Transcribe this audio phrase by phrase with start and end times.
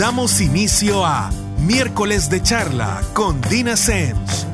[0.00, 4.46] Damos inicio a Miércoles de Charla con Dina Sens.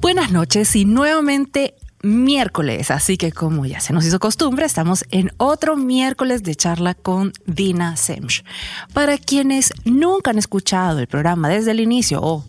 [0.00, 5.30] Buenas noches y nuevamente miércoles, así que como ya se nos hizo costumbre, estamos en
[5.36, 8.44] otro miércoles de charla con Dina Semch.
[8.92, 12.44] Para quienes nunca han escuchado el programa desde el inicio o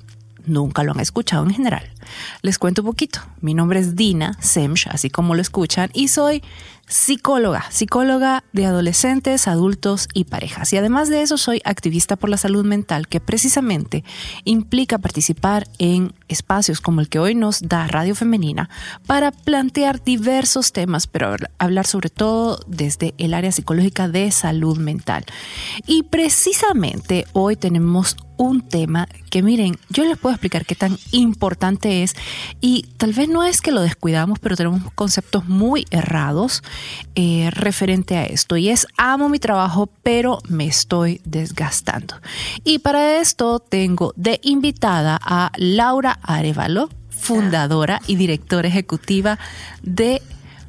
[0.46, 1.90] nunca lo han escuchado en general,
[2.42, 3.20] les cuento un poquito.
[3.42, 6.44] Mi nombre es Dina Semch, así como lo escuchan, y soy
[6.88, 10.74] psicóloga, psicóloga de adolescentes, adultos y parejas.
[10.74, 14.04] Y además de eso soy activista por la salud mental, que precisamente
[14.44, 18.70] implica participar en espacios como el que hoy nos da Radio Femenina
[19.06, 25.26] para plantear diversos temas, pero hablar sobre todo desde el área psicológica de salud mental.
[25.88, 32.02] Y precisamente hoy tenemos un tema que miren, yo les puedo explicar qué tan importante
[32.02, 32.16] es
[32.60, 36.64] y tal vez no es que lo descuidamos, pero tenemos conceptos muy errados
[37.14, 42.16] eh, referente a esto y es amo mi trabajo, pero me estoy desgastando.
[42.64, 49.40] Y para esto tengo de invitada a Laura Arevalo, fundadora y directora ejecutiva
[49.82, 50.22] de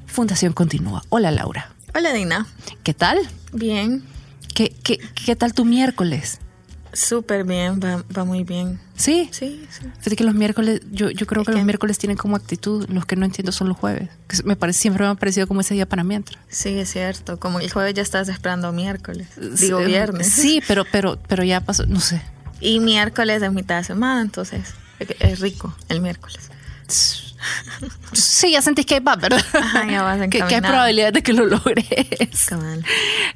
[0.07, 1.03] Fundación Continúa.
[1.09, 1.71] Hola Laura.
[1.95, 2.47] Hola Dina.
[2.83, 3.19] ¿Qué tal?
[3.53, 4.03] Bien.
[4.55, 6.39] ¿Qué, qué, qué tal tu miércoles?
[6.93, 8.79] Súper bien, va, va, muy bien.
[8.97, 9.31] ¿Sí?
[9.33, 9.87] Sí, sí.
[9.99, 13.17] Fíjate que los miércoles, yo, yo creo que, los miércoles tienen como actitud, los que
[13.17, 14.11] no entiendo son los jueves.
[14.29, 16.39] Que me parece, siempre me ha parecido como ese día para mientras.
[16.49, 17.41] Sí, es cierto.
[17.41, 19.27] Como el jueves ya estás esperando miércoles.
[19.59, 20.29] Digo viernes.
[20.29, 22.21] Sí, pero, pero, pero ya pasó, no sé.
[22.61, 24.75] Y miércoles es mitad de semana, entonces
[25.21, 26.51] es rico el miércoles.
[28.13, 29.45] Sí, ya sentís que va, ¿verdad?
[29.53, 32.51] Ajá, ya vas que, que hay probabilidad de que lo logres.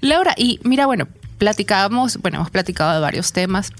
[0.00, 1.08] Laura, y mira, bueno,
[1.38, 3.72] platicábamos, bueno, hemos platicado de varios temas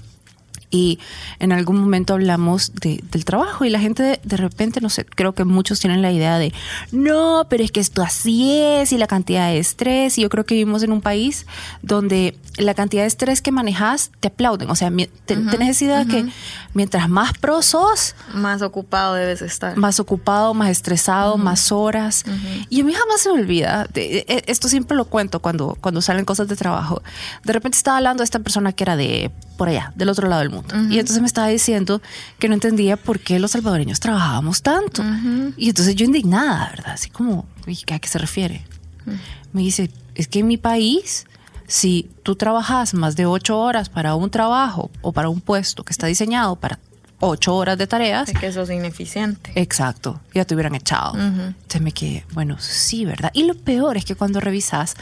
[0.69, 0.99] y
[1.39, 5.05] en algún momento hablamos de, del trabajo y la gente de, de, repente, no sé,
[5.05, 6.53] creo que muchos tienen la idea de,
[6.91, 10.45] no, pero es que esto así es y la cantidad de estrés y yo creo
[10.45, 11.45] que vivimos en un país
[11.81, 15.81] donde la cantidad de estrés que manejas te aplauden, o sea, te, uh -huh, tenés
[15.81, 16.09] idea uh -huh.
[16.09, 16.25] que
[16.73, 19.77] mientras más pro sos, más ocupado debes estar.
[19.77, 21.43] Más ocupado, más estresado, uh -huh.
[21.43, 22.23] más horas.
[22.69, 26.25] Y a mí jamás se me olvida, de, esto siempre lo cuento cuando, cuando salen
[26.25, 27.01] cosas de trabajo.
[27.43, 30.41] De repente estaba hablando de esta persona que era de por allá, del otro lado
[30.41, 30.56] del mundo.
[30.59, 30.91] Uh -huh.
[30.93, 32.01] Y entonces me estaba diciendo
[32.39, 35.01] que no entendía por qué los salvadoreños trabajábamos tanto.
[35.01, 35.53] Uh -huh.
[35.57, 36.93] Y entonces yo indignada, ¿verdad?
[36.93, 37.45] Así como,
[37.91, 38.65] ¿a qué se refiere?
[39.05, 39.17] Uh -huh.
[39.53, 41.25] Me dice, es que en mi país,
[41.67, 45.93] si tú trabajas más de ocho horas para un trabajo o para un puesto que
[45.93, 46.79] está diseñado para
[47.19, 48.29] ocho horas de tareas.
[48.29, 49.51] Es que eso es ineficiente.
[49.55, 51.13] Exacto, ya te hubieran echado.
[51.13, 51.47] Uh -huh.
[51.47, 53.31] Entonces me quedé, bueno, sí, ¿verdad?
[53.33, 54.95] Y lo peor es que cuando revisas,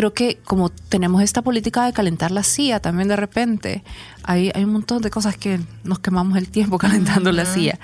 [0.00, 3.84] creo que como tenemos esta política de calentar la silla también de repente,
[4.22, 7.36] hay, hay un montón de cosas que nos quemamos el tiempo calentando uh -huh.
[7.36, 7.78] la silla.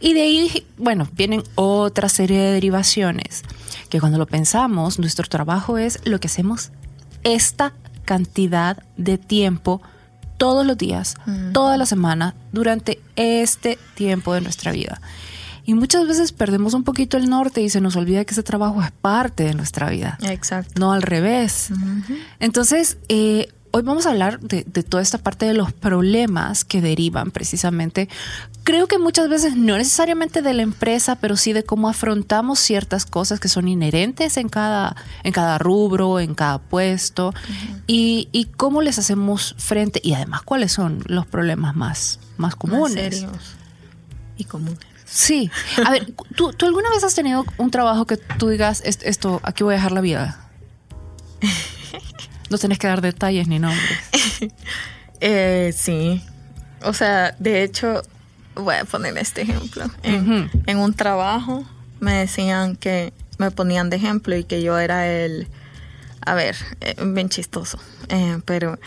[0.00, 3.44] Y de ahí, bueno, vienen otra serie de derivaciones,
[3.90, 6.72] que cuando lo pensamos, nuestro trabajo es lo que hacemos
[7.22, 7.72] esta
[8.04, 9.80] cantidad de tiempo
[10.38, 11.52] todos los días, uh -huh.
[11.52, 15.00] toda la semana, durante este tiempo de nuestra vida.
[15.64, 18.82] Y muchas veces perdemos un poquito el norte y se nos olvida que ese trabajo
[18.82, 20.18] es parte de nuestra vida.
[20.22, 20.72] Exacto.
[20.78, 21.68] No al revés.
[21.70, 22.18] Uh -huh.
[22.40, 26.80] Entonces, eh, hoy vamos a hablar de, de, toda esta parte de los problemas que
[26.80, 28.08] derivan precisamente.
[28.64, 33.06] Creo que muchas veces no necesariamente de la empresa, pero sí de cómo afrontamos ciertas
[33.06, 37.82] cosas que son inherentes en cada, en cada rubro, en cada puesto, uh -huh.
[37.86, 43.04] y, y, cómo les hacemos frente y además cuáles son los problemas más, más comunes.
[43.04, 43.56] Más serios
[44.36, 44.91] y comunes.
[45.12, 45.50] Sí.
[45.84, 49.62] A ver, ¿tú, ¿tú, alguna vez has tenido un trabajo que tú digas, esto, aquí
[49.62, 50.48] voy a dejar la vida?
[52.50, 53.98] No tenés que dar detalles ni nombres.
[55.22, 56.22] eh, sí.
[56.82, 58.02] O sea, de hecho,
[58.54, 59.86] voy a poner este ejemplo.
[60.02, 60.62] En, uh -huh.
[60.66, 61.64] en, un trabajo
[61.98, 65.48] me decían que me ponían de ejemplo y que yo era el,
[66.26, 67.78] a ver, eh, bien chistoso,
[68.10, 68.78] eh, pero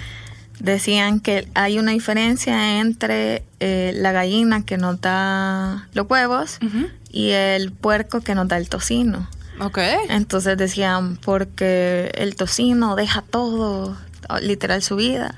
[0.60, 6.66] decían que hay una diferencia entre eh, la gallina que nos da los huevos uh
[6.66, 6.92] -huh.
[7.10, 9.28] y el puerco que nos da el tocino.
[9.60, 9.98] Okay.
[10.10, 13.96] Entonces decían, porque el tocino deja todo,
[14.42, 15.36] literal su vida,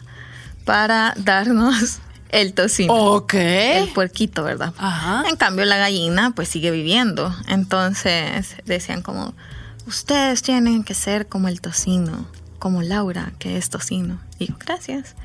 [0.66, 2.00] para darnos
[2.30, 2.94] el tocino.
[2.94, 3.34] Ok.
[3.36, 4.74] El puerquito, ¿verdad?
[4.78, 5.24] Ajá.
[5.30, 7.34] En cambio, la gallina, pues sigue viviendo.
[7.48, 9.34] Entonces decían como,
[9.86, 12.28] ustedes tienen que ser como el tocino,
[12.60, 14.20] como Laura, que es tocino.
[14.40, 15.16] Y yo, gracias.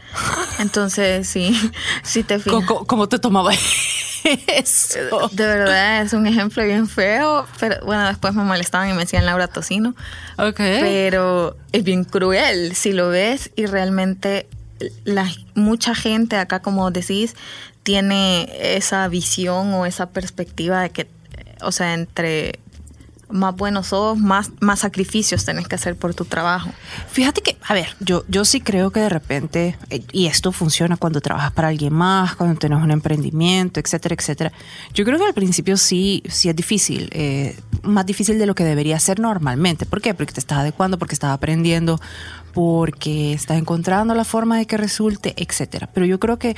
[0.59, 1.55] Entonces, sí,
[2.03, 2.65] sí te fijas.
[2.67, 3.53] ¿Cómo, ¿Cómo, te tomaba
[4.25, 5.29] eso?
[5.33, 7.47] De verdad, es un ejemplo bien feo.
[7.59, 9.95] Pero bueno, después me molestaban y me decían Laura Tocino.
[10.39, 10.57] Ok.
[10.57, 14.49] Pero es bien cruel si lo ves y realmente
[15.05, 17.35] la, mucha gente acá, como decís,
[17.83, 21.09] tiene esa visión o esa perspectiva de que
[21.63, 22.59] o sea, entre
[23.33, 26.71] más buenos sos, más, más sacrificios tenés que hacer por tu trabajo.
[27.11, 30.97] Fíjate que, a ver, yo, yo sí creo que de repente, eh, y esto funciona
[30.97, 34.53] cuando trabajas para alguien más, cuando tienes un emprendimiento, etcétera, etcétera.
[34.95, 38.65] Yo creo que al principio sí, sí es difícil, eh, más difícil de lo que
[38.65, 39.87] debería ser normalmente.
[39.87, 40.15] ¿Por qué?
[40.15, 42.01] Porque te estás adecuando, porque estás aprendiendo,
[42.53, 45.89] porque estás encontrando la forma de que resulte, etcétera.
[45.93, 46.57] Pero yo creo que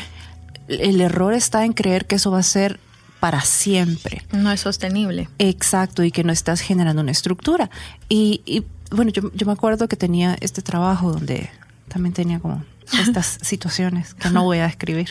[0.69, 2.81] el error está en creer que eso va a ser
[3.25, 4.23] para siempre.
[4.33, 5.31] No es sostenible.
[5.39, 7.71] Exacto, y que no estás generando una estructura.
[8.11, 11.49] Y, bueno, yo, me acuerdo que tenía este trabajo donde
[11.89, 12.63] también tenía como
[12.93, 15.09] estas situaciones que no voy a describir.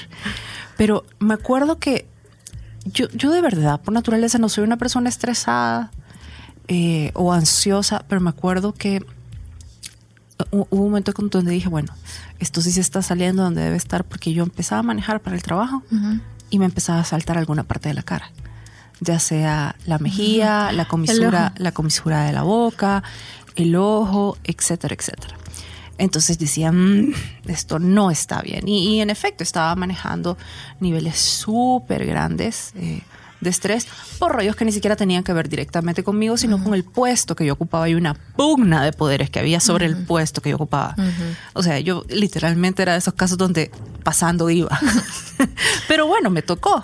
[0.77, 2.05] Pero me acuerdo que
[2.85, 5.89] yo, yo de verdad, por naturaleza, no soy una persona estresada
[6.67, 9.03] eh, o ansiosa, pero me acuerdo que
[10.51, 11.91] hubo un momento donde dije, bueno,
[12.37, 15.41] esto sí se está saliendo donde debe estar porque yo empezaba a manejar para el
[15.41, 15.81] trabajo
[16.53, 18.29] y me empezaba a saltar alguna parte de la cara.
[18.99, 23.01] Ya sea la mejilla, la comisura, la comisura de la boca,
[23.55, 25.35] el ojo, etcétera, etcétera.
[25.97, 27.11] Entonces decía, mm,
[27.47, 28.67] esto no está bien.
[28.67, 30.37] Y, en efecto estaba manejando
[30.79, 33.01] niveles súper grandes eh,
[33.43, 33.87] de estrés
[34.19, 37.45] por rollos que ni siquiera tenían que ver directamente conmigo, sino con el puesto que
[37.45, 40.95] yo ocupaba y una pugna de poderes que había sobre el puesto que yo ocupaba.
[41.53, 43.71] O sea, yo literalmente era de esos casos donde
[44.03, 44.79] pasando iba.
[45.87, 46.83] Pero bueno, me tocó.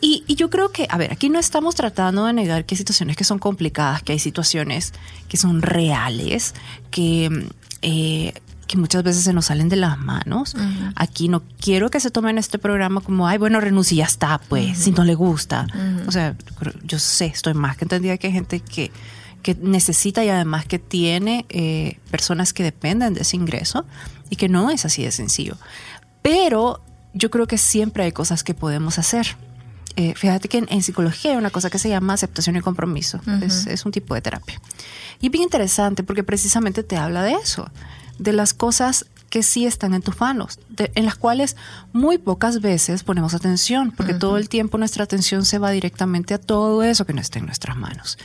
[0.00, 3.16] Y, yo creo que, a ver, aquí no estamos tratando de negar que hay situaciones
[3.16, 4.94] que son complicadas, que hay situaciones
[5.28, 6.54] que son reales,
[6.90, 7.50] que
[7.82, 8.32] eh,
[8.70, 10.54] que muchas veces se nos salen de las manos.
[10.94, 14.40] Aquí no quiero que se tomen este programa como, ay, bueno, renuncia y ya está,
[14.48, 15.66] pues, si no le gusta.
[16.06, 16.36] O sea,
[16.84, 18.92] yo sé, estoy más que entendida que hay gente que,
[19.42, 23.86] que necesita y además que tiene eh, personas que dependen de ese ingreso
[24.30, 25.56] y que no es así de sencillo.
[26.22, 26.80] Pero
[27.12, 29.36] yo creo que siempre hay cosas que podemos hacer.
[29.96, 33.20] Eh, fíjate que en, psicología hay una cosa que se llama aceptación y compromiso.
[33.42, 34.60] es, es, un tipo de terapia.
[35.20, 37.68] Y es bien interesante porque precisamente te habla de eso
[38.20, 41.56] de las cosas que sí están en tus manos, en las cuales
[41.92, 46.38] muy pocas veces ponemos atención, porque todo el tiempo nuestra atención se va directamente a
[46.38, 48.18] todo eso que no está en nuestras manos.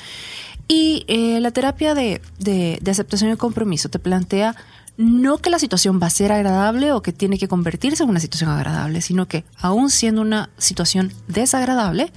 [0.67, 4.55] Y eh, la terapia de, de, aceptación y compromiso te plantea
[4.97, 8.19] no que la situación va a ser agradable o que tiene que convertirse en una
[8.19, 12.11] situación agradable, sino que aún siendo una situación desagradable,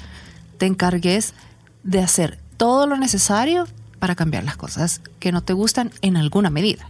[0.56, 1.34] te encargues
[1.82, 3.66] de hacer todo lo necesario
[3.98, 6.88] para cambiar las cosas que no te gustan en alguna medida.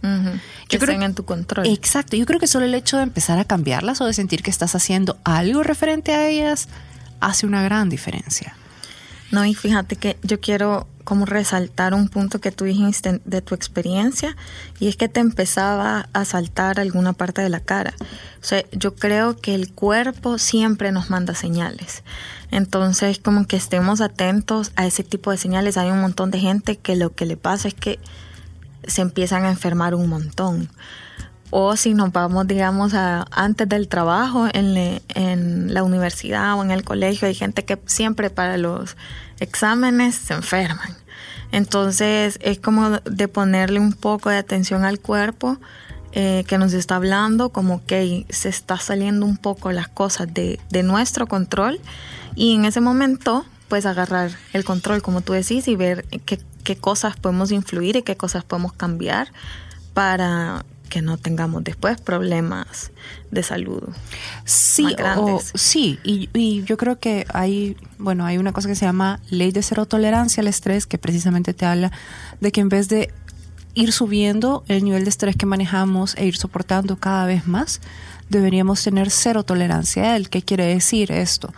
[0.67, 1.67] Que estén en tu control.
[1.67, 2.15] Exacto.
[2.15, 4.75] Yo creo que solo el hecho de empezar a cambiarlas o de sentir que estás
[4.75, 6.69] haciendo algo referente a ellas
[7.19, 8.55] hace una gran diferencia.
[9.31, 13.55] No, y fíjate que yo quiero como resaltar un punto que tú dijiste de tu
[13.55, 14.37] experiencia
[14.79, 17.95] y es que te empezaba a saltar alguna parte de la cara.
[17.99, 22.03] O sea, yo creo que el cuerpo siempre nos manda señales.
[22.51, 25.77] Entonces, como que estemos atentos a ese tipo de señales.
[25.77, 27.97] Hay un montón de gente que lo que le pasa es que
[28.85, 30.69] se empiezan a enfermar un montón.
[31.51, 36.71] O si nos vamos, digamos, a, antes del trabajo en, en la universidad o en
[36.71, 38.95] el colegio, hay gente que siempre para los
[39.39, 40.95] exámenes se enferman.
[41.51, 45.57] Entonces es como de ponerle un poco de atención al cuerpo
[46.11, 50.59] eh, que nos está hablando, como que se está saliendo un poco las cosas de,
[50.69, 51.79] de nuestro control
[52.35, 56.75] y en ese momento, pues agarrar el control, como tú decís, y ver qué, qué
[56.75, 59.31] cosas podemos influir y qué cosas podemos cambiar
[59.93, 62.91] para que no tengamos después problemas
[63.31, 63.83] de salud.
[64.43, 64.95] Sí,
[65.55, 69.51] sí, y, y, yo creo que hay, bueno, hay una cosa que se llama ley
[69.51, 71.91] de cero tolerancia al estrés, que precisamente te habla
[72.41, 73.13] de que en vez de
[73.75, 77.79] ir subiendo el nivel de estrés que manejamos e ir soportando cada vez más,
[78.29, 80.29] deberíamos tener cero tolerancia a él.
[80.29, 81.53] ¿Qué quiere decir esto?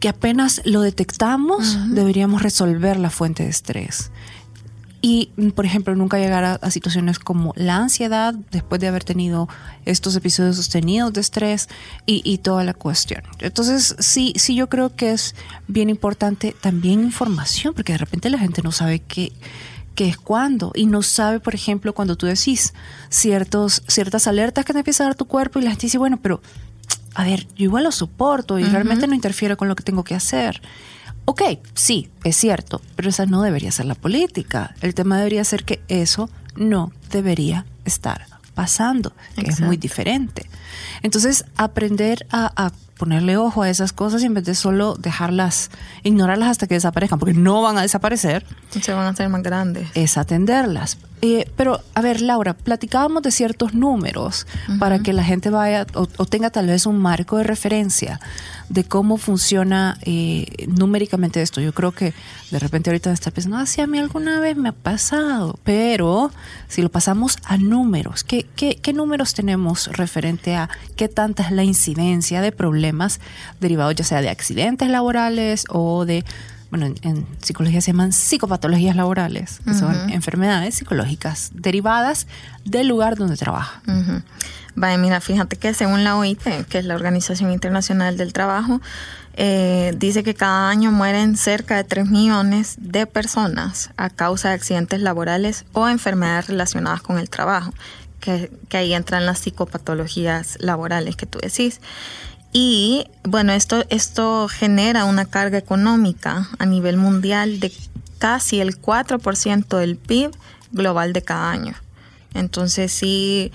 [0.00, 4.10] que apenas lo detectamos, deberíamos resolver la fuente de estrés.
[5.00, 9.48] Y, por ejemplo, nunca llegar a, situaciones como la ansiedad después de haber tenido
[9.84, 11.68] estos episodios sostenidos de estrés
[12.04, 13.22] y, toda la cuestión.
[13.38, 15.36] Entonces, sí, sí, yo creo que es
[15.68, 19.32] bien importante también información, porque de repente la gente no sabe qué,
[19.94, 22.74] qué es cuándo y no sabe, por ejemplo, cuando tú decís
[23.08, 26.18] ciertos, ciertas alertas que te empieza a dar tu cuerpo y la gente dice, bueno,
[26.20, 26.40] pero
[27.14, 30.14] a ver, yo igual lo soporto y realmente no interfiere con lo que tengo que
[30.14, 30.60] hacer.
[31.30, 31.42] Ok,
[31.74, 34.74] sí, es cierto, pero esa no debería ser la política.
[34.80, 40.48] El tema debería ser que eso no debería estar pasando, que es muy diferente.
[41.02, 45.70] Entonces, aprender a, ponerle ojo a esas cosas y en vez de solo dejarlas,
[46.02, 48.44] ignorarlas hasta que desaparezcan, porque no van a desaparecer.
[48.70, 49.88] Se van a hacer más grandes.
[49.94, 50.98] Es atenderlas.
[51.20, 54.46] Eh, pero, a ver, Laura, platicábamos de ciertos números
[54.78, 58.20] para que la gente vaya o, tenga tal vez un marco de referencia
[58.68, 61.60] de cómo funciona eh, numéricamente esto.
[61.60, 62.14] Yo creo que
[62.52, 66.30] de repente ahorita está pensando, ah, sí, a mí alguna vez me ha pasado, pero
[66.68, 71.50] si lo pasamos a números, ¿qué, qué, qué números tenemos referente a qué tanta es
[71.50, 72.87] la incidencia de problemas
[73.60, 76.24] derivados ya sea de accidentes laborales o de
[76.70, 82.26] bueno, en, psicología se llaman psicopatologías laborales, que son enfermedades psicológicas derivadas
[82.64, 83.80] del lugar donde trabaja.
[84.74, 88.80] Vaya, mira, fíjate que según la OIT, que es la Organización Internacional del Trabajo,
[89.34, 94.54] eh, dice que cada año mueren cerca de 3 millones de personas a causa de
[94.54, 97.72] accidentes laborales o enfermedades relacionadas con el trabajo,
[98.20, 101.80] que, que ahí entran las psicopatologías laborales que tú decís.
[102.52, 107.72] Y bueno, esto, esto genera una carga económica a nivel mundial de
[108.18, 110.30] casi el 4% del PIB
[110.72, 111.74] global de cada año.
[112.34, 113.52] Entonces sí,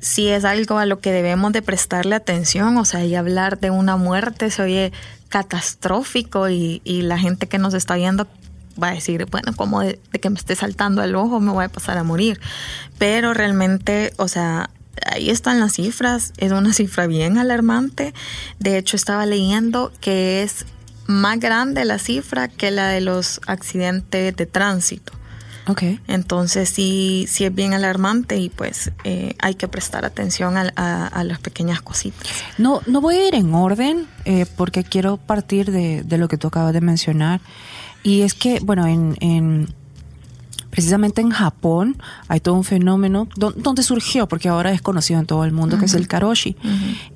[0.00, 3.70] sí es algo a lo que debemos de prestarle atención, o sea, y hablar de
[3.70, 4.92] una muerte se oye
[5.28, 8.26] catastrófico y, y la gente que nos está viendo
[8.82, 11.64] va a decir, bueno, como de, de, que me esté saltando el ojo me voy
[11.64, 12.40] a pasar a morir.
[12.98, 14.70] Pero realmente, o sea,
[15.06, 18.14] ahí están las cifras, es una cifra bien alarmante.
[18.58, 20.66] De hecho, estaba leyendo que es
[21.06, 25.12] más grande la cifra que la de los accidentes de tránsito.
[25.68, 25.82] Ok.
[26.08, 31.38] Entonces sí, sí es bien alarmante y pues eh, hay que prestar atención a, las
[31.38, 32.26] pequeñas cositas.
[32.58, 36.36] No, no voy a ir en orden eh, porque quiero partir de, de, lo que
[36.36, 37.40] tú acabas de mencionar.
[38.02, 39.72] Y es que, bueno, en, en
[40.72, 41.98] precisamente en Japón
[42.28, 45.84] hay todo un fenómeno donde surgió, porque ahora es conocido en todo el mundo, que
[45.84, 46.56] es el karoshi.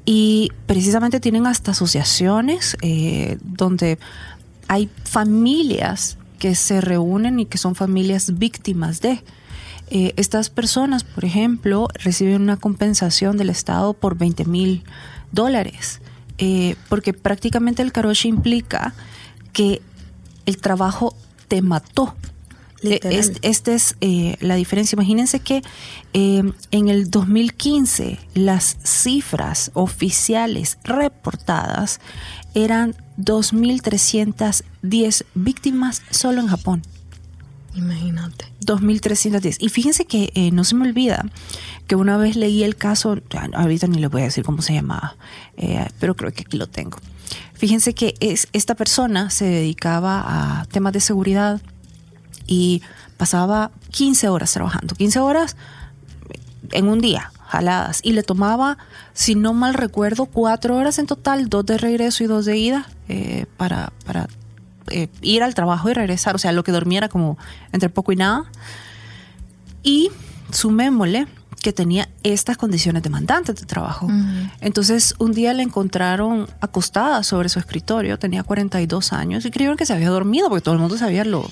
[0.04, 3.98] Y precisamente tienen hasta asociaciones eh, donde
[4.68, 9.24] hay familias que se reúnen y que son familias víctimas de.
[9.88, 14.84] Eh, estas personas, por ejemplo, reciben una compensación del Estado por 20 mil
[15.32, 16.02] dólares,
[16.36, 18.92] eh, porque prácticamente el karoshi implica
[19.54, 19.80] que
[20.44, 21.16] el trabajo
[21.48, 22.14] te mató.
[22.82, 24.96] Esta es eh, la diferencia.
[24.96, 25.62] Imagínense que
[26.12, 32.00] eh, en el 2015 las cifras oficiales reportadas
[32.54, 36.82] eran 2.310 víctimas solo en Japón.
[37.74, 38.46] Imagínate.
[38.64, 39.56] 2.310.
[39.60, 41.26] Y fíjense que eh, no se me olvida
[41.86, 43.18] que una vez leí el caso,
[43.54, 45.16] ahorita ni le voy a decir cómo se llamaba,
[46.00, 46.98] pero creo que aquí lo tengo.
[47.54, 51.60] Fíjense que es, esta persona se dedicaba a temas de seguridad
[52.46, 52.82] y
[53.16, 55.56] pasaba 15 horas trabajando, 15 horas
[56.72, 58.78] en un día, jaladas, y le tomaba,
[59.12, 62.86] si no mal recuerdo, cuatro horas en total, dos de regreso y dos de ida,
[63.08, 64.28] eh, para, para
[64.90, 67.38] eh, ir al trabajo y regresar, o sea, lo que dormiera como
[67.72, 68.44] entre poco y nada.
[69.82, 70.10] Y
[70.50, 71.26] sumémosle
[71.62, 74.08] que tenía estas condiciones demandantes de trabajo.
[74.60, 79.86] Entonces, un día le encontraron acostada sobre su escritorio, tenía 42 años, y creyeron que
[79.86, 81.48] se había dormido, porque todo el mundo sabía lo,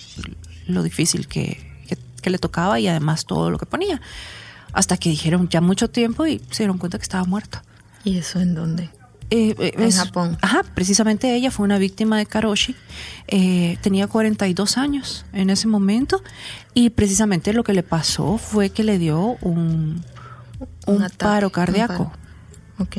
[0.66, 1.73] lo difícil que,
[2.25, 4.00] le tocaba y además todo lo que ponía.
[4.73, 7.62] Hasta que dijeron ya mucho tiempo y se dieron cuenta que estaba muerta.
[8.02, 8.88] ¿Y eso en dónde?
[9.28, 10.38] Eh, eh, en Japón.
[10.40, 12.76] Ajá, precisamente ella fue una víctima de Karoshi.
[13.28, 16.23] Eh, tenía 42 años en ese momento
[16.73, 20.02] y precisamente lo que le pasó fue que le dio un,
[20.87, 22.11] un, paro cardíaco.
[22.78, 22.97] Ok.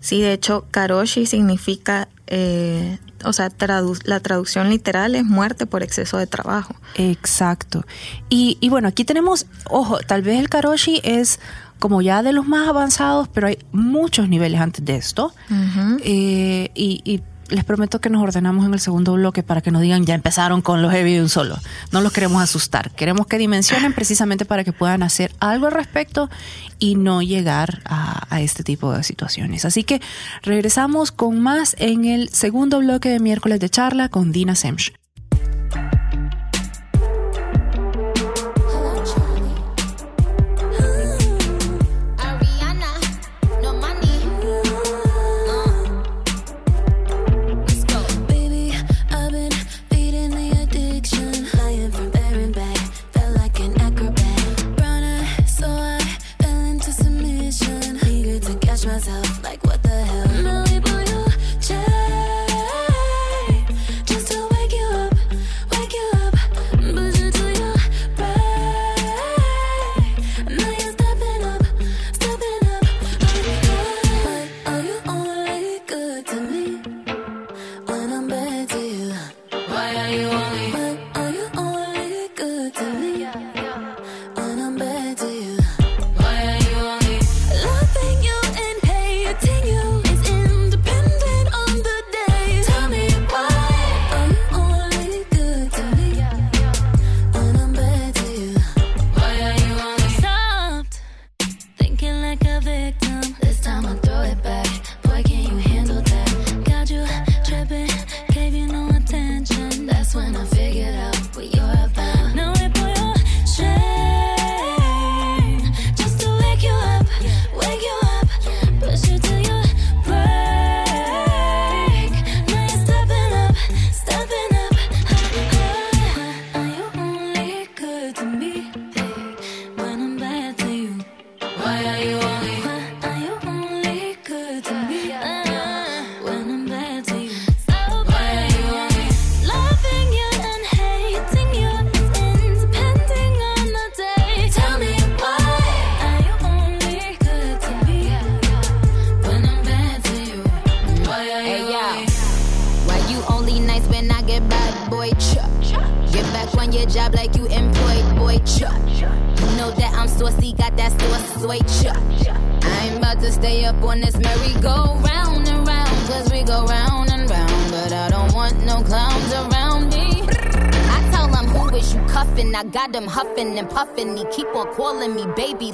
[0.00, 2.08] Sí, de hecho, Karoshi significa
[3.24, 3.50] o sea,
[4.04, 6.74] la traducción literal es muerte por exceso de trabajo.
[6.96, 7.84] Exacto.
[8.28, 11.40] Y, y bueno, aquí tenemos, ojo, tal vez el karoshi es
[11.78, 15.32] como ya de los más avanzados, pero hay muchos niveles antes de esto.
[16.04, 19.82] Eh, y, y les prometo que nos ordenamos en el segundo bloque para que nos
[19.82, 21.58] digan ya empezaron con los heavy de un solo.
[21.92, 22.90] No los queremos asustar.
[22.92, 26.30] Queremos que dimensionen precisamente para que puedan hacer algo al respecto
[26.78, 29.64] y no llegar a, este tipo de situaciones.
[29.64, 30.00] Así que
[30.42, 34.99] regresamos con más en el segundo bloque de miércoles de charla con Dina Semch.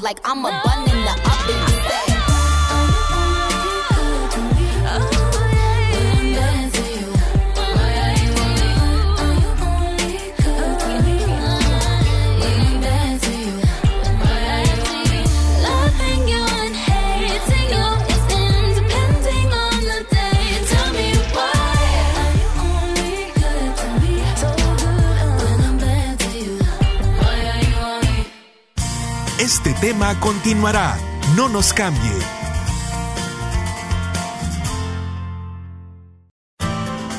[0.07, 0.66] Like I'm a
[29.87, 30.99] tema continuará.
[31.37, 32.11] No nos cambie.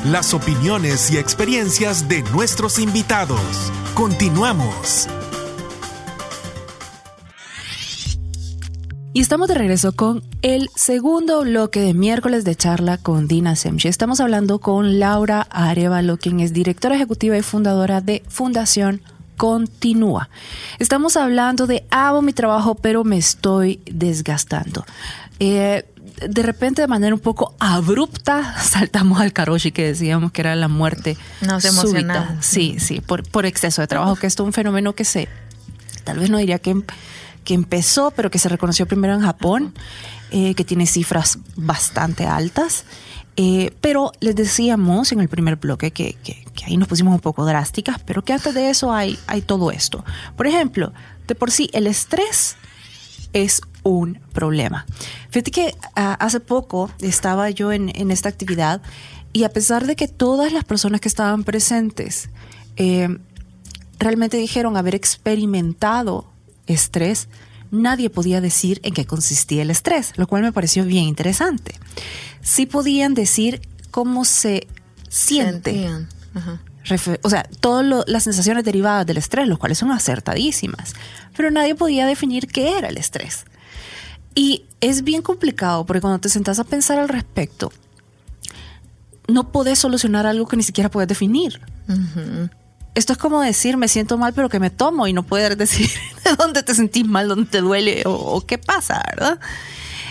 [0.04, 3.40] Las opiniones y experiencias de nuestros invitados.
[3.94, 5.08] Continuamos.
[9.14, 13.88] Y estamos de regreso con el segundo bloque de miércoles de charla con Dina Semchi.
[13.88, 19.00] Estamos hablando con Laura Arevalo, quien es directora ejecutiva y fundadora de Fundación
[19.38, 20.28] Continúa.
[20.78, 24.84] Estamos hablando de amo mi trabajo, pero me estoy desgastando.
[25.40, 25.84] Eh,
[26.28, 30.66] de repente, de manera un poco abrupta, saltamos al karoshi que decíamos que era la
[30.68, 32.44] muerte Nos emocionamos.
[32.44, 35.28] Sí, sí, por, por exceso de trabajo, que esto es un fenómeno que se,
[36.04, 36.82] tal vez no diría que,
[37.44, 39.72] que empezó, pero que se reconoció primero en Japón,
[40.32, 42.84] eh, que tiene cifras bastante altas.
[43.36, 47.20] Eh, pero les decíamos en el primer bloque que, que- que ahí nos pusimos un
[47.20, 49.16] poco drásticas, pero que antes de eso hay,
[49.46, 50.04] todo esto.
[50.36, 50.92] Por ejemplo,
[51.28, 52.56] de por sí, el estrés
[53.32, 54.84] es un problema.
[55.30, 58.82] Fíjate que ah, hace poco estaba yo en, esta actividad
[59.32, 62.28] y a pesar de que todas las personas que estaban presentes
[62.76, 63.18] eh,
[64.00, 66.26] realmente dijeron haber experimentado
[66.66, 67.28] estrés,
[67.70, 71.74] nadie podía decir en qué consistía el estrés, lo cual me pareció bien interesante.
[72.40, 73.60] Sí podían decir
[73.92, 74.66] cómo se
[75.08, 75.88] siente.
[76.34, 76.60] Ajá.
[77.22, 80.94] o sea, todas las sensaciones derivadas del estrés, los cuales son acertadísimas,
[81.36, 83.44] pero nadie podía definir qué era el estrés.
[84.34, 87.72] Y es bien complicado porque cuando te sentas a pensar al respecto,
[89.26, 91.60] no podés solucionar algo que ni siquiera puedes definir.
[92.94, 95.90] Esto es como decir, me siento mal, pero que me tomo y no poder decir
[96.24, 99.38] de dónde te sentís mal, dónde te duele o, o qué pasa, ¿verdad?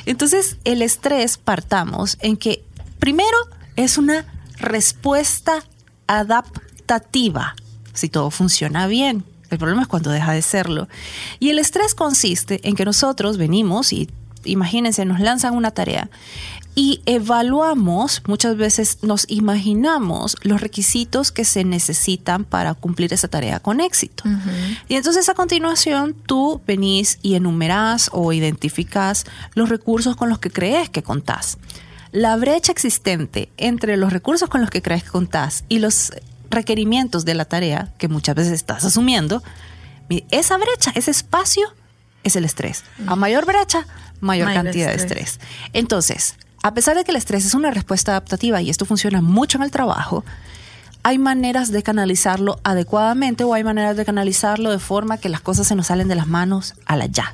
[0.06, 2.63] Entonces, el estrés, partamos en que
[2.99, 3.38] primero
[3.75, 4.25] es una
[4.58, 5.63] respuesta
[6.08, 7.56] adaptativa,
[7.93, 9.24] si todo funciona bien.
[9.50, 10.88] El problema es cuando deja de serlo.
[11.39, 14.10] Y el estrés consiste en que nosotros venimos y
[14.43, 16.10] imagínense, nos lanzan una tarea
[16.78, 23.60] y evaluamos, muchas veces nos imaginamos los requisitos que se necesitan para cumplir esa tarea
[23.60, 24.24] con éxito.
[24.88, 30.52] Y entonces a continuación tú venís y enumerás o identificas los recursos con los que
[30.52, 31.58] crees que contás.
[32.12, 36.13] La brecha existente entre los recursos con los que crees que contás y los
[36.50, 39.43] requerimientos de la tarea que muchas veces estás asumiendo,
[40.10, 41.67] mi- esa brecha, ese espacio
[42.24, 42.84] es el estrés.
[43.06, 43.86] A mayor brecha,
[44.22, 45.32] mayor, Mayor cantidad de estrés.
[45.38, 45.48] estrés.
[45.74, 49.58] Entonces, a pesar de que el estrés es una respuesta adaptativa y esto funciona mucho
[49.58, 50.24] en el trabajo,
[51.04, 55.67] hay maneras de canalizarlo adecuadamente o hay maneras de canalizarlo de forma que las cosas
[55.67, 57.32] se nos salen de las manos a la ya.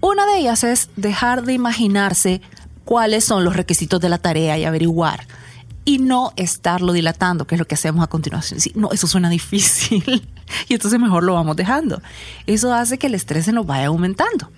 [0.00, 2.42] Una de ellas es dejar de imaginarse
[2.84, 5.26] cuáles son los requisitos de la tarea y averiguar.
[5.84, 8.60] Y no estarlo dilatando, que es lo que hacemos a continuación.
[8.60, 10.28] Sí, no, eso suena difícil.
[10.68, 12.00] y entonces mejor lo vamos dejando.
[12.46, 14.50] Eso hace que el estrés se nos vaya aumentando.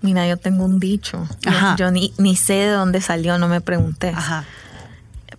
[0.00, 1.26] Mira, yo tengo un dicho.
[1.40, 1.76] Yo- Ajá.
[1.76, 4.10] Yo, ni, ni sé de dónde salió, no me pregunté.
[4.10, 4.44] Ajá.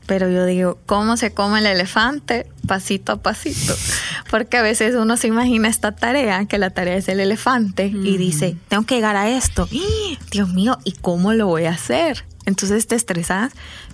[0.05, 2.47] Pero yo digo, ¿cómo se come el elefante?
[2.67, 3.75] Pasito a pasito.
[4.29, 8.17] Porque a veces uno se imagina esta tarea, que la tarea es el elefante, y
[8.17, 9.67] dice, tengo que llegar a esto.
[9.71, 10.17] ¡Ah!
[10.31, 12.25] Dios mío, ¿y cómo lo voy a hacer?
[12.45, 13.53] Entonces te estresas,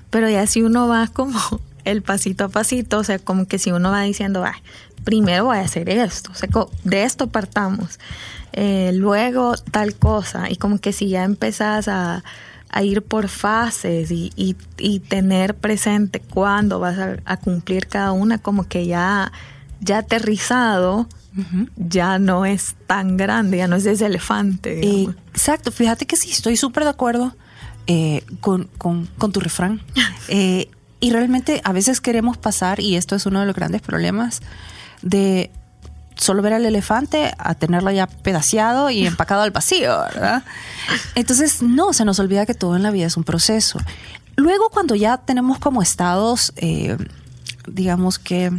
[0.09, 1.39] pero ya si uno va como
[1.85, 4.61] el pasito a pasito, o sea, como que si uno va diciendo, "Ah,
[5.03, 6.49] primero voy a hacer esto, o sea,
[6.83, 7.99] de esto partamos,
[8.53, 12.23] eh, luego tal cosa, y como que si ya empezás a,
[12.71, 18.11] a ir por fases y, y- y tener presente cuándo vas a, a cumplir cada
[18.13, 19.31] una, como que ya,
[19.81, 21.07] ya aterrizado,
[21.77, 24.75] ya no es tan grande, ya no es ese elefante.
[24.75, 25.15] digamos.
[25.33, 27.35] Exacto, fíjate que sí, estoy súper de acuerdo
[27.87, 29.81] eh, con, con- con tu refrán.
[30.29, 30.69] Eh,
[31.01, 34.41] y realmente a veces queremos pasar, y esto es uno de los grandes problemas,
[35.01, 35.51] de
[36.21, 40.43] solo ver al elefante a tenerlo ya pedaciado y empacado al vacío, ¿verdad?
[41.15, 43.79] Entonces, no, se nos olvida que todo en la vida es un proceso.
[44.35, 46.95] Luego, cuando ya tenemos como estados, eh,
[47.67, 48.51] digamos que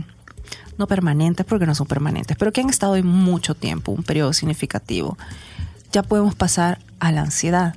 [0.76, 4.32] no permanentes porque no son permanentes, pero que han estado en mucho tiempo, un periodo
[4.32, 5.16] significativo,
[5.92, 7.76] ya podemos pasar a la ansiedad.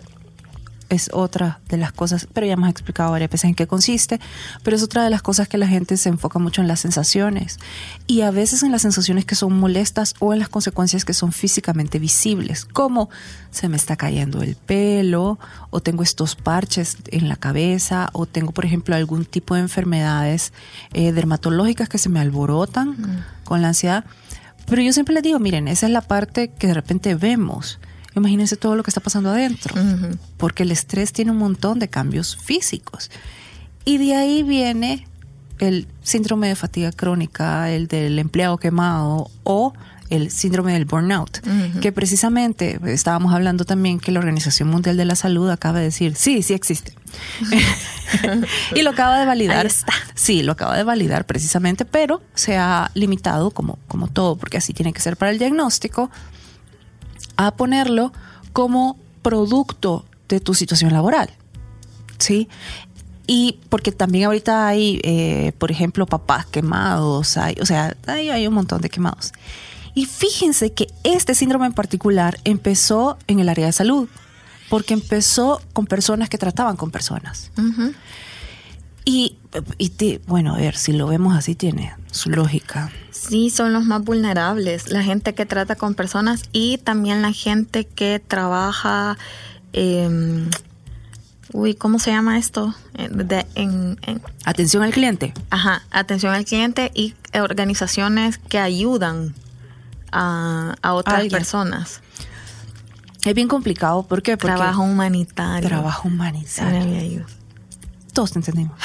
[0.90, 4.20] Es otra de las cosas, pero ya hemos explicado varias veces en qué consiste,
[4.64, 7.60] pero es otra de las cosas que la gente se enfoca mucho en las sensaciones
[8.08, 11.32] y a veces en las sensaciones que son molestas o en las consecuencias que son
[11.32, 13.10] físicamente visibles, como
[13.52, 18.52] se me está cayendo el pelo o tengo estos parches en la cabeza o tengo,
[18.52, 20.54] por ejemplo, algún tipo de enfermedades
[20.94, 24.06] eh, dermatológicas que se me alborotan con la ansiedad.
[24.66, 27.80] Pero yo siempre les digo, miren, esa es la parte que de repente vemos.
[28.16, 29.76] Imagínense todo lo que está pasando adentro,
[30.38, 33.12] porque el estrés tiene un montón de cambios físicos.
[33.84, 35.08] Y de ahí viene
[35.60, 39.74] el síndrome de fatiga crónica, el del empleado quemado o
[40.10, 41.40] el síndrome del burnout,
[41.82, 46.16] que precisamente estábamos hablando también que la Organización Mundial de la Salud acaba de decir,
[46.16, 46.94] sí, sí existe.
[48.76, 49.66] y lo acaba de validar.
[49.66, 49.94] Está.
[50.14, 54.74] Sí, lo acaba de validar precisamente, pero se ha limitado, como, como todo, porque así
[54.74, 56.12] tiene que ser para el diagnóstico,
[57.38, 58.14] a ponerlo
[58.54, 61.30] como producto de tu situación laboral.
[62.18, 62.48] ¿Sí?
[63.28, 68.48] Y porque también ahorita hay, eh, por ejemplo, papás quemados, hay, o sea, hay, hay
[68.48, 69.34] un montón de quemados.
[69.96, 74.10] Y fíjense que este síndrome en particular empezó en el área de salud,
[74.70, 77.50] porque empezó con personas que trataban con personas.
[79.06, 79.38] Y,
[79.78, 82.92] y te- bueno, a ver, si lo vemos así, tiene su lógica.
[83.12, 87.86] Sí, son los más vulnerables, la gente que trata con personas y también la gente
[87.86, 89.18] que trabaja,
[89.74, 90.48] eh,
[91.54, 92.74] uy, ¿cómo se llama esto?
[93.10, 95.34] De- en- en, Atención al cliente.
[95.52, 99.34] Ajá, atención al cliente y organizaciones que ayudan
[100.12, 101.32] a, a otras Alguien.
[101.40, 102.02] personas.
[103.24, 104.04] Es bien complicado.
[104.04, 104.38] ¿Por qué?
[104.38, 105.68] Porque Trabajo humanitario.
[105.68, 107.26] trabajo humanitario.
[108.16, 108.80] Todos te entendimos.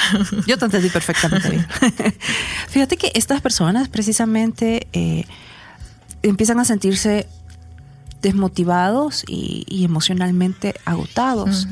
[0.45, 1.65] Yo te entendí perfectamente bien.
[2.69, 5.25] Fíjate que estas personas precisamente eh,
[6.21, 7.27] empiezan a sentirse
[8.21, 11.67] desmotivados y, y emocionalmente agotados.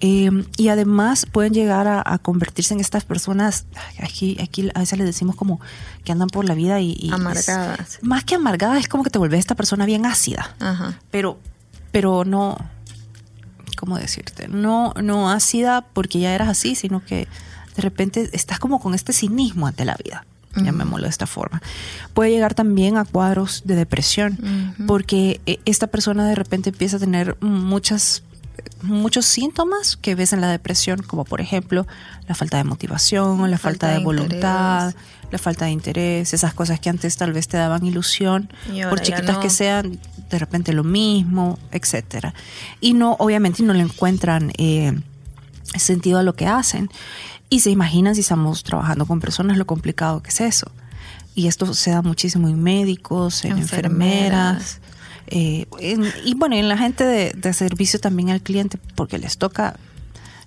[0.00, 3.64] Eh, y además pueden llegar a, a convertirse en estas personas,
[4.02, 5.58] aquí, aquí a veces les decimos como
[6.04, 6.96] que andan por la vida y...
[7.00, 7.80] y Amargadas.
[7.94, 10.98] es- más que amargadas, es como que te vuelves esta persona bien ácida Ajá.
[11.10, 11.38] pero
[11.92, 12.58] pero no
[13.76, 17.28] cómo decirte no no ácida porque ya eras así sino que
[17.76, 20.24] de repente estás como con este cinismo ante la vida
[20.64, 21.62] llamémoslo de esta forma.
[22.14, 27.00] Puede llegar también a cuadros de depresión porque eh, esta persona de repente empieza a
[27.00, 28.22] tener muchas
[28.82, 31.86] muchos síntomas que ves en la depresión como por ejemplo
[32.28, 34.94] la falta de motivación la falta, Falta de, de voluntad
[35.30, 38.50] la falta de interés esas cosas que antes tal vez te daban ilusión
[38.88, 39.40] por chiquitas no.
[39.40, 39.98] que sean
[40.30, 42.34] de repente lo mismo, etcétera.
[42.80, 44.98] Y no, obviamente no le encuentran eh,
[45.76, 46.90] sentido a lo que hacen.
[47.48, 50.70] Y se imaginan si estamos trabajando con personas lo complicado que es eso.
[51.34, 54.80] Y esto se da muchísimo en médicos, en enfermeras.
[54.80, 54.80] Enfermeras.
[55.28, 59.38] Eh, en- y bueno, en la gente de, de servicio también al cliente, porque les
[59.38, 59.76] toca,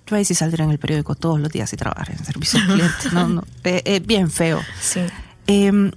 [0.06, 2.66] yo ahí sí saldré en el periódico todos los días y trabajar en servicio al
[2.66, 2.94] cliente.
[3.12, 4.60] No, no, eh, eh, bien feo.
[4.80, 5.00] Sí.
[5.46, 5.90] Eh,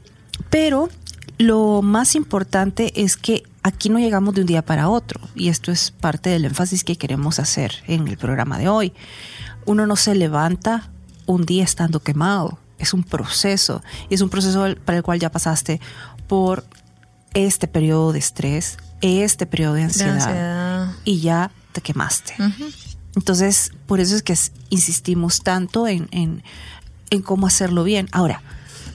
[0.49, 0.89] pero
[1.37, 5.71] lo más importante es que aquí no llegamos de un día para otro y esto
[5.71, 8.93] es parte del énfasis que queremos hacer en el programa de hoy.
[9.65, 10.89] Uno no se levanta
[11.25, 15.31] un día estando quemado, es un proceso y es un proceso para el cual ya
[15.31, 15.79] pasaste
[16.27, 16.65] por
[17.33, 20.91] este periodo de estrés, este periodo de De ansiedad, ansiedad.
[21.05, 22.33] y ya te quemaste.
[22.39, 22.65] Ujú.
[23.15, 24.35] Entonces, por eso es que
[24.69, 26.43] insistimos tanto en, en-
[27.09, 28.07] en cómo hacerlo bien.
[28.11, 28.41] Ahora,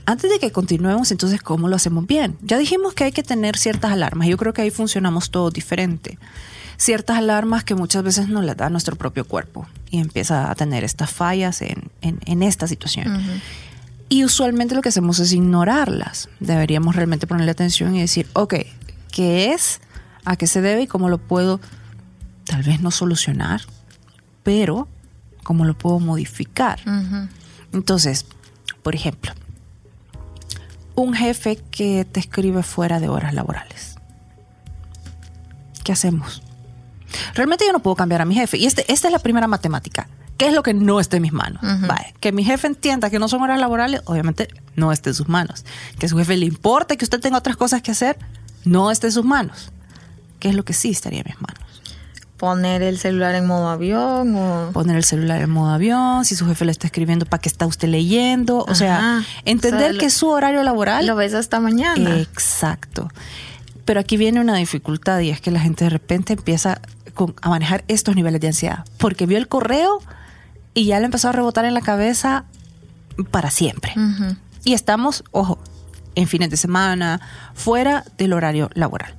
[0.06, 2.36] antes de que continuemos, entonces, ¿cómo lo hacemos bien?
[2.42, 4.26] Ya dijimos que hay que tener ciertas alarmas.
[4.26, 6.18] Yo creo que ahí funcionamos todos diferente.
[6.78, 10.82] Ciertas alarmas que muchas veces nos las da nuestro propio cuerpo y empieza a tener
[10.84, 13.20] estas fallas en, en- en esta situación.
[14.08, 16.28] Y usualmente lo que hacemos es ignorarlas.
[16.40, 18.54] Deberíamos realmente ponerle atención y decir, ok,
[19.12, 19.80] ¿qué es?
[20.24, 21.60] ¿A qué se debe y cómo lo puedo
[22.44, 23.60] tal vez no solucionar,
[24.42, 24.88] pero
[25.42, 26.80] cómo lo puedo modificar?
[27.72, 28.24] Entonces,
[28.82, 29.32] por ejemplo,
[30.94, 33.96] un jefe que te escribe fuera de horas laborales.
[35.84, 36.42] ¿Qué hacemos?
[37.34, 38.58] Realmente yo no puedo cambiar a mi jefe.
[38.58, 40.08] Y este, esta es la primera matemática.
[40.38, 41.60] ¿Qué es lo que no está en mis manos?
[41.62, 45.28] Vale, que mi jefe entienda que no son horas laborales, obviamente no esté en sus
[45.28, 45.64] manos.
[45.98, 48.16] Que a su jefe le importe que usted tenga otras cosas que hacer,
[48.64, 49.72] no esté en sus manos.
[50.38, 51.60] ¿Qué es lo que sí estaría en mis manos?
[52.36, 54.70] Poner el celular en modo avión o...
[54.72, 57.66] poner el celular en modo avión, si su jefe le está escribiendo para que está
[57.66, 61.04] usted leyendo, o sea, entender O sea, lo- que es su horario laboral.
[61.04, 62.16] Lo ves hasta mañana.
[62.20, 63.10] Exacto.
[63.84, 66.80] Pero aquí viene una dificultad y es que la gente de repente empieza
[67.14, 70.00] con- a manejar estos niveles de ansiedad, porque vio el correo
[70.78, 72.44] y ya le empezó a rebotar en la cabeza
[73.32, 73.94] para siempre.
[74.62, 75.58] Y estamos, ojo,
[76.14, 77.20] en fines de semana,
[77.54, 79.16] fuera del horario laboral.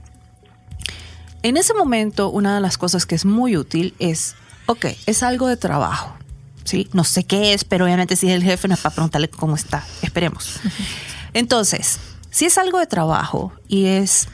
[1.44, 4.36] En ese momento, una de las cosas que es muy útil es,
[4.68, 6.16] ok, es algo de trabajo,
[6.64, 6.88] ¿sí?
[6.94, 9.56] No sé qué es, pero obviamente si es el jefe no es para preguntarle cómo
[9.56, 10.62] está, esperemos.
[11.34, 14.30] Entonces, si es algo de trabajo y es,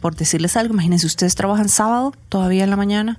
[0.00, 3.18] por decirles algo, imagínense, ustedes trabajan sábado, todavía en la mañana,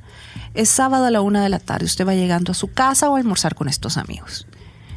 [0.53, 3.15] es sábado a la una de la tarde, usted va llegando a su casa o
[3.15, 4.47] a almorzar con estos amigos.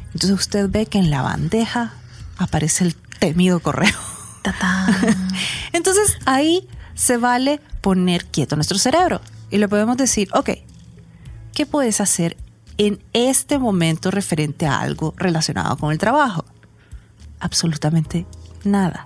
[0.07, 1.93] Entonces usted ve que en la bandeja
[2.37, 3.95] aparece el temido correo.
[5.73, 10.51] Entonces ahí se vale poner quieto nuestro cerebro y le podemos decir, ok,
[11.53, 12.37] ¿qué puedes hacer
[12.77, 16.45] en este momento referente a algo relacionado con el trabajo?
[17.39, 18.25] Absolutamente
[18.63, 19.05] nada.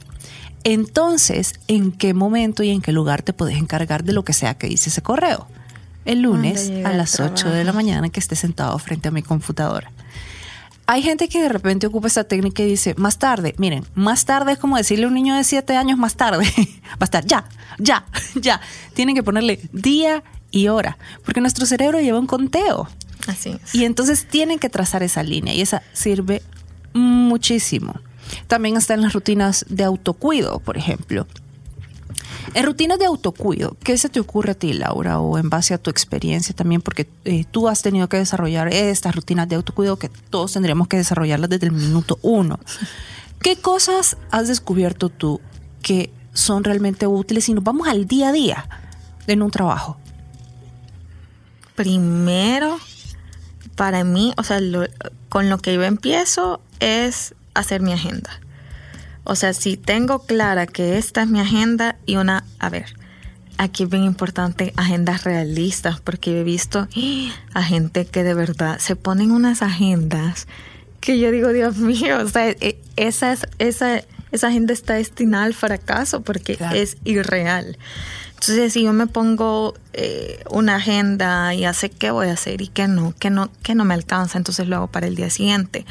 [0.64, 4.56] Entonces, ¿en qué momento y en qué lugar te puedes encargar de lo que sea
[4.58, 5.48] que dice ese correo?
[6.06, 9.92] El lunes a las 8 de la mañana que esté sentado frente a mi computadora.
[10.88, 14.54] Hay gente que de repente ocupa esta técnica y dice, más tarde, miren, más tarde
[14.54, 16.46] es como decirle a un niño de 7 años más tarde,
[16.94, 17.46] va a estar ya,
[17.78, 18.60] ya, ya.
[18.96, 22.90] Tienen que ponerle día y hora, porque nuestro cerebro lleva un conteo.
[23.28, 23.76] Así es.
[23.76, 26.42] Y entonces tienen que trazar esa línea y esa sirve
[26.94, 27.94] muchísimo.
[28.48, 31.28] También está en las rutinas de autocuido, por ejemplo.
[32.56, 35.20] En rutinas de autocuido, ¿qué se te ocurre a ti, Laura?
[35.20, 39.16] O en base a tu experiencia también, porque eh, tú has tenido que desarrollar estas
[39.16, 42.60] rutinas de autocuido que todos tendríamos que desarrollarlas desde el minuto uno.
[43.42, 45.40] ¿Qué cosas has descubierto tú
[45.82, 48.68] que son realmente útiles y nos vamos al día a día
[49.28, 49.98] en un trabajo?
[51.76, 52.78] Primero,
[53.76, 54.88] para mí, o sea, lo-
[55.30, 58.30] con lo que yo empiezo es hacer mi agenda.
[59.24, 62.86] O sea, si tengo clara que esta es mi agenda y una, a ver,
[63.58, 67.32] aquí es bien importante agendas realistas, porque he visto ¡ah!
[67.54, 70.48] a gente que de verdad se ponen unas agendas
[71.00, 75.44] que yo digo, Dios mío, o sea, e- esa, es- esa, esa agenda está destinada
[75.46, 76.76] al fracaso porque Claro.
[76.76, 77.78] es irreal.
[78.34, 82.62] Entonces, si yo me pongo eh, una agenda y ya sé qué voy a hacer
[82.62, 85.30] y qué no, que no, que no me alcanza, entonces lo hago para el día
[85.30, 85.86] siguiente.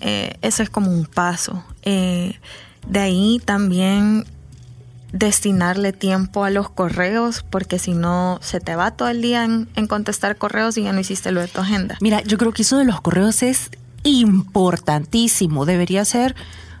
[0.00, 1.64] Eh, eso es como un paso.
[1.82, 2.38] Eh,
[2.86, 4.24] de ahí también
[5.12, 9.68] destinarle tiempo a los correos, porque si no se te va todo el día en,
[9.76, 11.96] en contestar correos y ya no hiciste lo de tu agenda.
[12.00, 13.70] Mira, yo creo que eso de los correos es
[14.02, 15.66] importantísimo.
[15.66, 16.34] Debería ser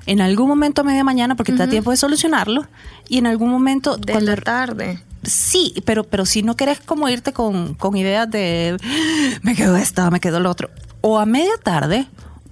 [0.06, 2.66] en algún momento a media mañana porque te da tiempo de solucionarlo
[3.08, 5.02] y en algún momento De cuando la tarde.
[5.22, 8.76] sí, pero pero si no querés como irte con, con ideas de
[9.42, 12.06] me quedo esto, me quedo lo otro o a media tarde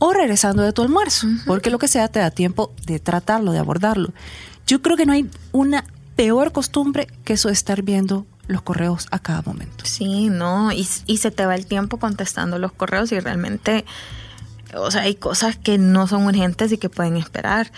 [0.04, 3.60] o regresando de tu almuerzo, porque lo que sea te da tiempo de tratarlo, de
[3.60, 4.12] abordarlo.
[4.66, 5.84] Yo creo que no hay una
[6.16, 9.84] peor costumbre que eso de estar viendo los correos a cada momento.
[9.86, 13.84] Sí, no, y, y se te va el tiempo contestando los correos y realmente,
[14.74, 17.70] o sea, hay cosas que no son urgentes y que pueden esperar,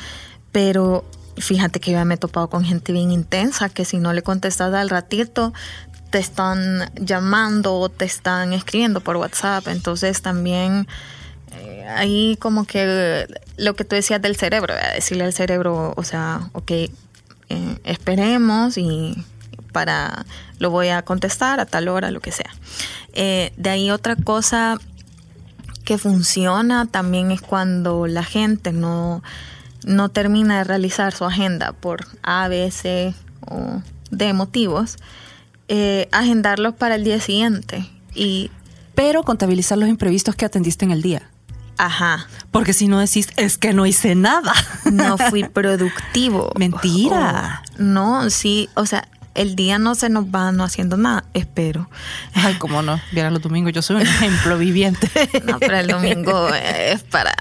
[0.50, 1.04] pero
[1.36, 4.72] fíjate que yo me he topado con gente bien intensa que si no le contestas
[4.72, 5.52] al ratito,
[6.08, 10.88] te están llamando o te están escribiendo por WhatsApp, entonces también
[11.88, 16.70] ahí como que lo que tú decías del cerebro, decirle al cerebro, o sea, ok,
[16.70, 16.90] eh,
[17.84, 19.14] esperemos y
[19.72, 20.24] para
[20.58, 22.50] lo voy a contestar a tal hora, lo que sea.
[23.12, 24.78] Eh, de ahí otra cosa
[25.84, 29.22] que funciona también es cuando la gente no,
[29.84, 33.14] no termina de realizar su agenda por A, B, C
[33.46, 34.96] o D motivos,
[35.68, 37.84] eh, agendarlos para el día siguiente.
[38.14, 38.50] Y,
[38.94, 41.30] Pero contabilizar los imprevistos que atendiste en el día.
[41.78, 44.52] Ajá, Porque si no decís, es que no hice nada.
[44.90, 46.52] no fui productivo.
[46.58, 47.62] Mentira.
[47.78, 51.90] O- no, sí, o sea, el día no se nos va no haciendo nada, espero.
[52.34, 53.00] Ay, cómo no.
[53.10, 55.10] Vieran los domingos, yo soy un ejemplo viviente.
[55.44, 57.34] No, pero el domingo es para...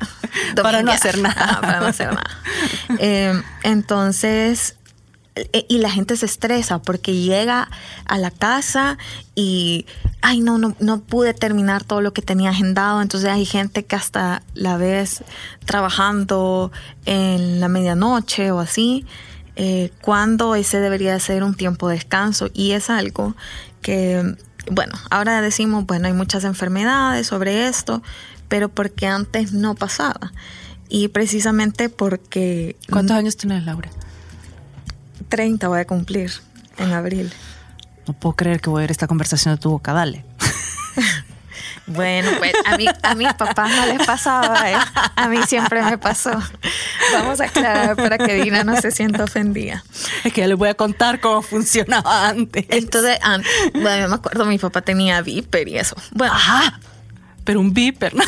[0.62, 1.36] Para no hacer nada.
[1.44, 2.24] Ajá, para no hacer nada.
[3.00, 4.76] Eh, entonces,
[5.68, 7.70] y la gente se estresa porque llega
[8.06, 8.98] a la casa
[9.34, 9.88] y,
[10.22, 13.02] ay, no, no, no pude terminar todo lo que tenía agendado.
[13.02, 15.24] Entonces hay gente que hasta la ves
[15.66, 16.72] trabajando
[17.06, 19.06] en la medianoche o así,
[19.56, 22.50] eh, cuando ese debería ser un tiempo de descanso.
[22.54, 23.36] Y es algo
[23.82, 24.36] que,
[24.70, 28.04] bueno, ahora decimos, bueno, hay muchas enfermedades sobre esto,
[28.50, 30.32] pero porque antes no pasaba.
[30.90, 33.90] Y precisamente porque ¿Cuántos años tienes, Laura?
[35.34, 36.32] 30 voy a cumplir
[36.78, 37.34] en abril.
[38.08, 39.94] No puedo creer que voy a ver esta conversación de tu boca.
[39.94, 40.24] Dale.
[41.86, 44.78] Bueno, pues a, mí, a mis papás no les pasaba, ¿eh?
[45.18, 46.32] a mí siempre me pasó.
[47.12, 49.84] Vamos a aclarar para que Dina no se sienta ofendida.
[50.24, 52.66] Es que ya les voy a contar cómo funcionaba antes.
[52.70, 53.44] Entonces, an-
[53.74, 55.98] bueno, yo me acuerdo, mi papá tenía viper y eso.
[56.12, 56.80] Bueno, Ajá.
[57.44, 58.24] Pero un viper, ¿no?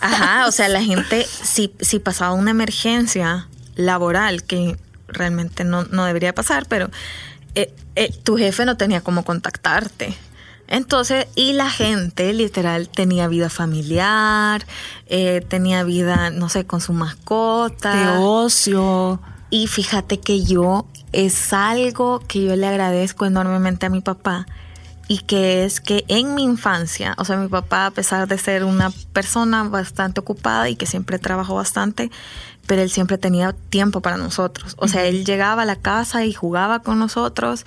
[0.00, 6.04] Ajá, o sea, la gente, si, si pasaba una emergencia, laboral, que realmente no, no
[6.04, 6.90] debería pasar, pero
[7.54, 10.14] eh, eh, tu jefe no tenía cómo contactarte.
[10.68, 14.66] Entonces, y la gente literal tenía vida familiar,
[15.06, 17.94] eh, tenía vida, no sé, con su mascota.
[17.94, 19.20] De ocio.
[19.50, 24.46] Y fíjate que yo es algo que yo le agradezco enormemente a mi papá
[25.08, 28.62] y que es que en mi infancia, o sea, mi papá a pesar de ser
[28.62, 32.10] una persona bastante ocupada y que siempre trabajó bastante,
[32.68, 34.76] pero él siempre tenía tiempo para nosotros.
[34.78, 37.66] O sea, él llegaba a la casa y jugaba con nosotros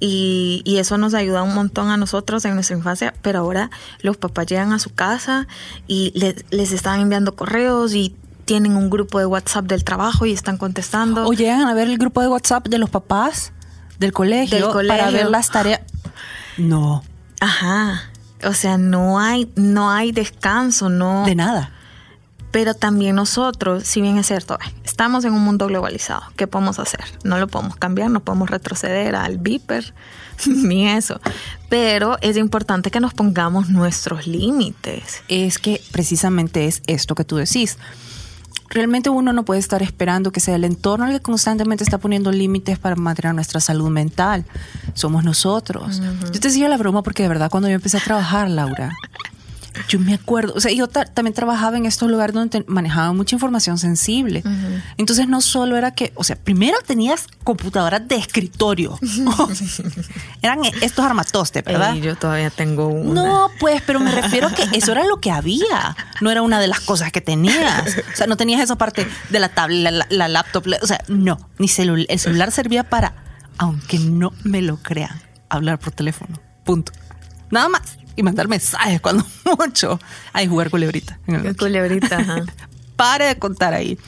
[0.00, 4.16] y, y eso nos ayuda un montón a nosotros en nuestra infancia, pero ahora los
[4.18, 5.46] papás llegan a su casa
[5.86, 10.32] y les, les están enviando correos y tienen un grupo de WhatsApp del trabajo y
[10.32, 11.26] están contestando.
[11.26, 13.52] O llegan a ver el grupo de WhatsApp de los papás
[14.00, 14.98] del colegio, Del colegio.
[14.98, 15.80] para ver las tareas.
[16.58, 17.02] No,
[17.40, 18.02] Ajá.
[18.44, 21.24] O sea, no hay, no hay descanso, no.
[21.24, 21.70] de nada.
[22.52, 26.22] Pero también nosotros, si bien es cierto, estamos en un mundo globalizado.
[26.36, 27.04] ¿Qué podemos hacer?
[27.24, 29.94] No lo podemos cambiar, no podemos retroceder al viper,
[30.46, 31.18] ni eso.
[31.70, 35.22] Pero es importante que nos pongamos nuestros límites.
[35.28, 37.78] es que precisamente es esto que tú decís.
[38.68, 42.32] Realmente uno no puede estar esperando que sea el entorno el que constantemente está poniendo
[42.32, 44.46] límites para mantener nuestra salud mental.
[44.94, 46.00] Somos nosotros.
[46.32, 48.96] Yo te decía la broma porque de verdad cuando yo empecé a trabajar, Laura,
[49.88, 53.36] yo me acuerdo, o sea, yo ta- también trabajaba en estos lugares donde manejaba mucha
[53.36, 54.42] información sensible.
[54.98, 58.98] Entonces no solo era que, o sea, primero tenías computadoras de escritorio.
[60.42, 61.94] Eran estos armatostes, ¿verdad?
[61.94, 63.22] Y yo todavía tengo una.
[63.22, 65.96] No, pues, pero me refiero a que eso era lo que había.
[66.20, 67.96] No era una de las cosas que tenías.
[68.12, 70.66] O sea, no tenías esa parte de la tablet, la, la laptop.
[70.66, 71.38] la- o sea, no.
[71.58, 73.14] Ni celu- el celular servía para,
[73.58, 76.38] aunque no me lo crean, hablar por teléfono.
[76.64, 76.92] Punto.
[77.50, 77.82] Nada más.
[78.16, 79.24] Y mandar mensajes cuando
[79.58, 79.98] mucho.
[80.32, 81.18] Ay, jugar culebrita.
[81.58, 82.44] culebrita, ajá.
[82.96, 83.98] Pare de contar ahí.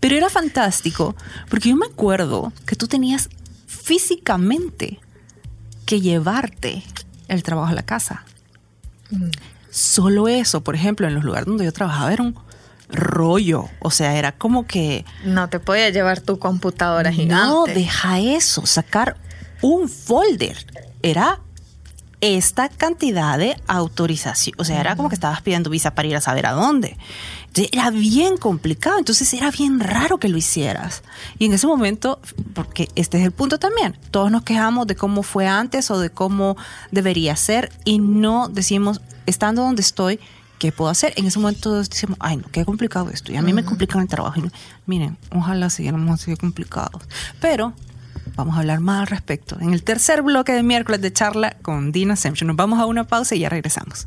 [0.00, 1.16] Pero era fantástico
[1.48, 3.28] porque yo me acuerdo que tú tenías
[3.66, 5.00] físicamente
[5.86, 6.82] que llevarte
[7.28, 8.24] el trabajo a la casa.
[9.70, 12.34] Solo eso, por ejemplo, en los lugares donde yo trabajaba era un
[12.90, 13.66] rollo.
[13.80, 15.04] O sea, era como que...
[15.24, 17.46] No te podías llevar tu computadora gigante.
[17.46, 18.66] No, deja eso.
[18.66, 19.16] Sacar
[19.62, 20.56] un folder
[21.02, 21.40] era
[22.20, 24.56] esta cantidad de autorización.
[24.58, 26.96] O sea, era como que estabas pidiendo visa para ir a saber a dónde.
[27.48, 28.98] Entonces, era bien complicado.
[28.98, 31.02] Entonces, era bien raro que lo hicieras.
[31.38, 32.20] Y en ese momento,
[32.54, 36.10] porque este es el punto también, todos nos quejamos de cómo fue antes o de
[36.10, 36.56] cómo
[36.90, 40.20] debería ser y no decimos, estando donde estoy,
[40.58, 41.12] ¿qué puedo hacer?
[41.16, 43.32] En ese momento todos decimos, ay, no, qué complicado esto.
[43.32, 44.40] Y a mí me complican el trabajo.
[44.40, 44.50] Y
[44.86, 47.02] miren, ojalá siguiéramos así de complicados.
[47.40, 47.72] Pero
[48.36, 49.58] vamos a hablar más al respecto.
[49.60, 52.42] En el tercer bloque de miércoles de charla con Dina Semch.
[52.42, 54.06] Nos vamos a una pausa y ya regresamos.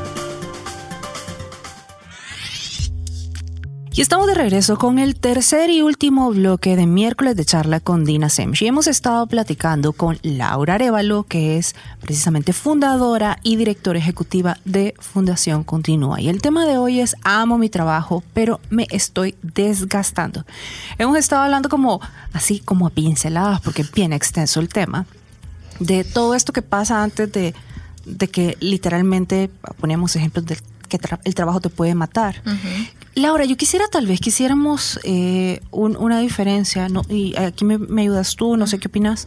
[3.93, 8.05] Y estamos de regreso con el tercer y último bloque de miércoles de charla con
[8.05, 8.61] Dina Semch.
[8.61, 14.95] Y hemos estado platicando con Laura Arevalo, que es precisamente fundadora y directora ejecutiva de
[14.97, 16.21] Fundación Continúa.
[16.21, 20.45] Y el tema de hoy es amo mi trabajo, pero me estoy desgastando.
[20.97, 21.99] Hemos estado hablando como
[22.31, 25.05] así como a pinceladas, porque es bien extenso el tema,
[25.81, 27.53] de todo esto que pasa antes de,
[28.05, 29.49] de que literalmente
[29.81, 32.41] poníamos ejemplos de que tra- el trabajo te puede matar.
[33.15, 37.01] Laura, yo quisiera tal vez quisiéramos eh, un- una diferencia, ¿no?
[37.09, 39.25] y aquí me, me ayudas tú, no sé qué opinas.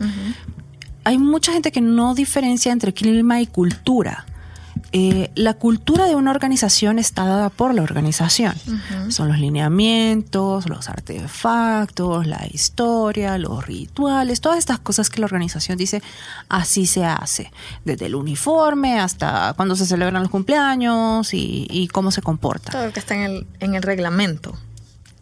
[1.05, 4.25] Hay mucha gente que no diferencia entre clima y cultura.
[4.97, 8.55] Eh, la cultura de una organización está dada por la organización.
[9.09, 15.79] Son los lineamientos, los artefactos, la historia, los rituales, todas estas cosas que la organización
[15.79, 16.01] dice
[16.49, 17.51] así se hace.
[17.85, 22.87] Desde el uniforme hasta cuando se celebran los cumpleaños y, y cómo se comporta Todo
[22.87, 24.57] lo que está en el, en el reglamento.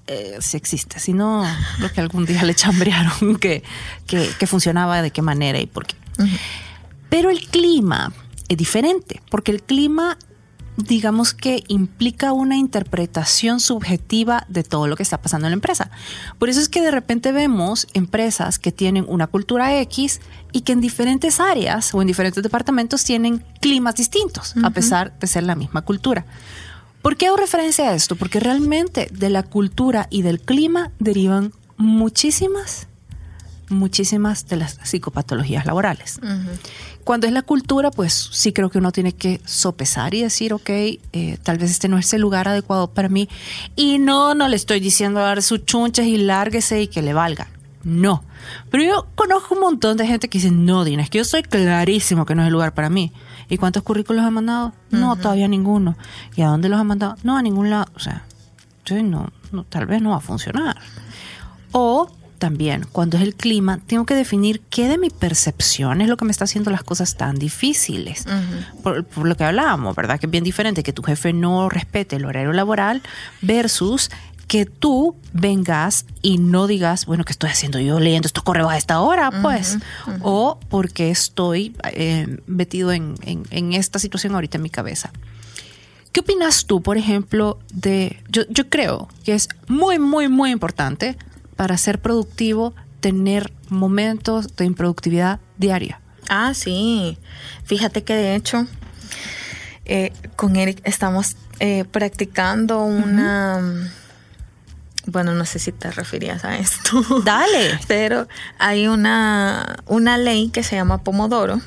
[0.06, 1.46] eh, si existe, si no,
[1.78, 3.62] lo que algún día le chambrearon que,
[4.06, 5.94] que, que funcionaba de qué manera y por qué.
[7.08, 8.12] Pero el clima
[8.52, 10.18] es diferente, porque el clima,
[10.76, 15.90] digamos que implica una interpretación subjetiva de todo lo que está pasando en la empresa.
[16.38, 20.20] Por eso es que de repente vemos empresas que tienen una cultura X
[20.52, 25.26] y que en diferentes áreas o en diferentes departamentos tienen climas distintos, a pesar de
[25.26, 26.26] ser la misma cultura.
[27.02, 28.14] ¿Por qué hago referencia a esto?
[28.14, 32.86] Porque realmente de la cultura y del clima derivan muchísimas,
[33.68, 36.20] muchísimas de las psicopatologías laborales.
[37.04, 40.68] Cuando es la cultura, pues sí creo que uno tiene que sopesar y decir, ok,
[40.68, 43.28] eh, tal vez este no es el lugar adecuado para mí.
[43.76, 47.48] Y no, no le estoy diciendo dar sus chunches y lárguese y que le valga.
[47.84, 48.22] No.
[48.70, 51.42] Pero yo conozco un montón de gente que dice, no, Dina, es que yo soy
[51.42, 53.12] clarísimo que no es el lugar para mí.
[53.48, 54.72] ¿Y cuántos currículos han mandado?
[54.90, 55.96] No, todavía ninguno.
[56.36, 57.16] ¿Y a dónde los han mandado?
[57.22, 57.86] No, a ningún lado.
[57.94, 58.24] O sea,
[58.84, 60.78] sí, no, no, tal vez no va a funcionar.
[61.72, 62.08] O
[62.42, 66.24] también, cuando es el clima, tengo que definir qué de mi percepción es lo que
[66.24, 68.24] me está haciendo las cosas tan difíciles.
[68.82, 70.18] por, por lo que hablábamos, ¿verdad?
[70.18, 73.00] Que es bien diferente que tu jefe no respete el horario laboral
[73.42, 74.10] versus
[74.48, 78.76] que tú vengas y no digas, bueno, ¿qué estoy haciendo yo leyendo estos correos a
[78.76, 79.30] esta hora?
[79.40, 79.78] Pues,
[80.20, 85.12] o porque estoy eh, metido en, en- en esta situación ahorita en mi cabeza.
[86.10, 88.18] ¿Qué opinas tú, por ejemplo, de...
[88.28, 91.16] Yo, yo creo que es muy, muy, muy importante
[91.62, 96.00] para ser productivo tener momentos de improductividad diaria.
[96.28, 97.18] Ah, sí.
[97.62, 98.66] Fíjate que de hecho,
[99.84, 103.92] eh, con Eric estamos eh, practicando una.
[105.06, 107.00] Bueno, no sé si te referías a esto.
[107.24, 107.78] Dale.
[107.86, 108.26] Pero
[108.58, 111.60] hay una, una ley que se llama Pomodoro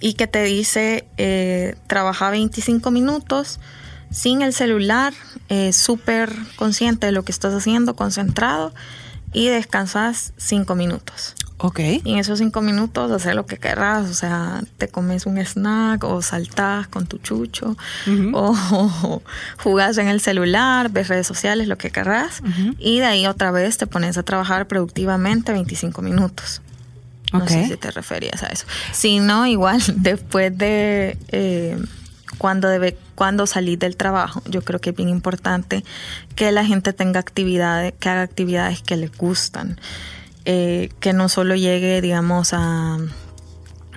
[0.00, 3.60] y que te dice eh, trabaja 25 minutos
[4.10, 5.14] sin el celular,
[5.50, 8.74] eh, súper consciente de lo que estás haciendo, concentrado
[9.32, 11.34] y descansas 5 minutos.
[11.58, 11.80] Ok.
[12.04, 16.04] Y en esos cinco minutos hacer lo que querrás, o sea, te comes un snack
[16.04, 17.76] o saltás con tu chucho
[18.34, 19.22] o, o
[19.62, 22.42] jugás en el celular, ves redes sociales, lo que querrás.
[22.78, 26.60] Y de ahí otra vez te pones a trabajar productivamente 25 minutos.
[27.32, 28.66] No sé si te referías a eso.
[28.92, 31.78] Si no, igual después de eh,
[32.38, 35.84] cuando debe, cuando salir del trabajo, yo creo que es bien importante
[36.34, 39.78] que la gente tenga actividades, que haga actividades que le gustan.
[40.48, 42.98] Eh, que no solo llegue, digamos, a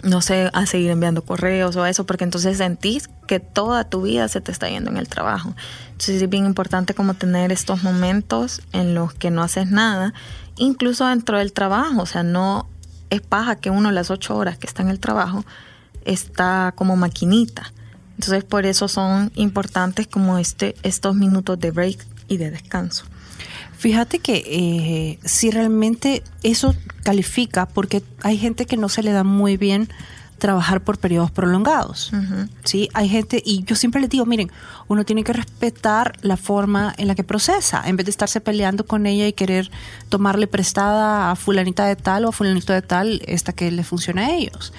[0.04, 4.28] no sé, a seguir enviando correos o eso, porque entonces sentís que toda tu vida
[4.28, 5.54] se te está yendo en el trabajo.
[5.92, 10.14] Entonces es bien importante como tener estos momentos en los que no haces nada,
[10.58, 12.68] incluso dentro del trabajo, o sea, no
[13.10, 15.44] es paja que uno las ocho horas que está en el trabajo
[16.06, 17.74] está como maquinita.
[18.20, 23.06] Entonces por eso son importantes como este, estos minutos de break y de descanso.
[23.78, 29.24] Fíjate que eh, si realmente eso califica, porque hay gente que no se le da
[29.24, 29.88] muy bien
[30.38, 32.12] trabajar por periodos prolongados.
[32.12, 32.50] Ujú.
[32.66, 34.52] Sí, hay gente, y yo siempre les digo, miren,
[34.90, 38.86] uno tiene que respetar la forma en la que procesa, en vez de estarse peleando
[38.86, 39.72] con ella y querer
[40.10, 44.26] tomarle prestada a fulanita de tal o a fulanito de tal esta que le funciona
[44.26, 44.74] a ellos.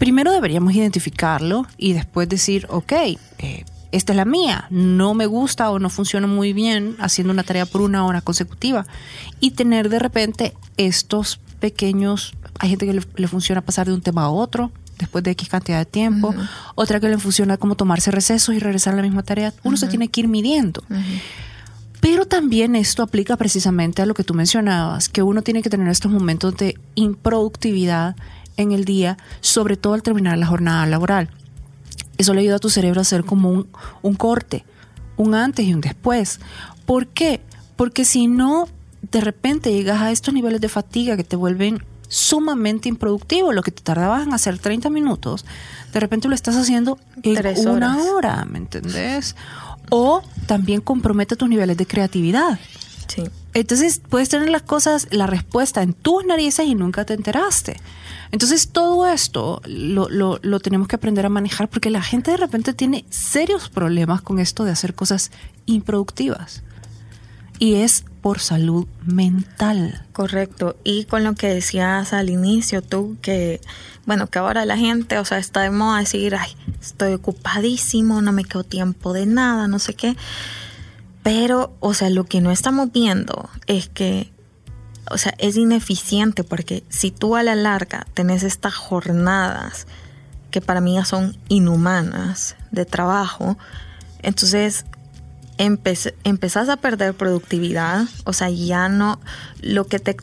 [0.00, 5.70] Primero deberíamos identificarlo y después decir, ok, eh, esta es la mía, no me gusta
[5.70, 8.86] o no funciona muy bien haciendo una tarea por una hora consecutiva
[9.40, 14.00] y tener de repente estos pequeños, hay gente que le, le funciona pasar de un
[14.00, 16.34] tema a otro, después de X cantidad de tiempo,
[16.76, 19.52] otra que le funciona como tomarse recesos y regresar a la misma tarea.
[19.64, 20.82] Uno se tiene que ir midiendo.
[22.00, 25.88] Pero también esto aplica precisamente a lo que tú mencionabas, que uno tiene que tener
[25.88, 28.16] estos momentos de improductividad
[28.62, 31.30] en el día, sobre todo al terminar la jornada laboral.
[32.18, 33.68] Eso le ayuda a tu cerebro a hacer como un,
[34.02, 34.64] un corte,
[35.16, 36.40] un antes y un después.
[36.86, 37.40] ¿Por qué?
[37.76, 38.68] Porque si no,
[39.10, 43.52] de repente llegas a estos niveles de fatiga que te vuelven sumamente improductivo.
[43.52, 45.46] Lo que te tardabas en hacer 30 minutos,
[45.92, 49.36] de repente lo estás haciendo en Tres una hora, ¿me entendés?
[49.88, 52.58] O también compromete tus niveles de creatividad.
[53.06, 53.22] Sí.
[53.54, 57.80] Entonces puedes tener las cosas, la respuesta en tus narices y nunca te enteraste.
[58.32, 62.36] Entonces todo esto lo, lo- lo tenemos que aprender a manejar porque la gente de
[62.36, 65.30] repente tiene serios problemas con esto de hacer cosas
[65.66, 66.62] improductivas.
[67.58, 70.06] Y es por salud mental.
[70.12, 70.76] Correcto.
[70.82, 73.60] Y con lo que decías al inicio tú, que
[74.06, 76.50] bueno, que ahora la gente, o sea, está de moda decir, ay,
[76.80, 80.16] estoy ocupadísimo, no me quedo tiempo de nada, no sé qué.
[81.22, 84.32] Pero, o sea, lo que no estamos viendo es que,
[85.10, 89.86] o sea, es ineficiente porque si tú a la larga tenés estas jornadas
[90.50, 93.58] que para mí ya son inhumanas de trabajo,
[94.22, 94.84] entonces
[95.58, 99.20] empe- empezás a perder productividad, o sea, ya no
[99.60, 100.16] lo que te...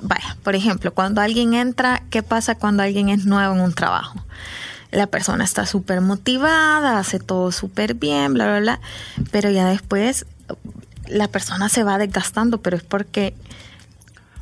[0.00, 4.22] Vaya, por ejemplo, cuando alguien entra, ¿qué pasa cuando alguien es nuevo en un trabajo?
[4.90, 8.80] La persona está súper motivada, hace todo súper bien, bla, bla, bla,
[9.30, 10.26] pero ya después
[11.08, 13.34] la persona se va desgastando, pero es porque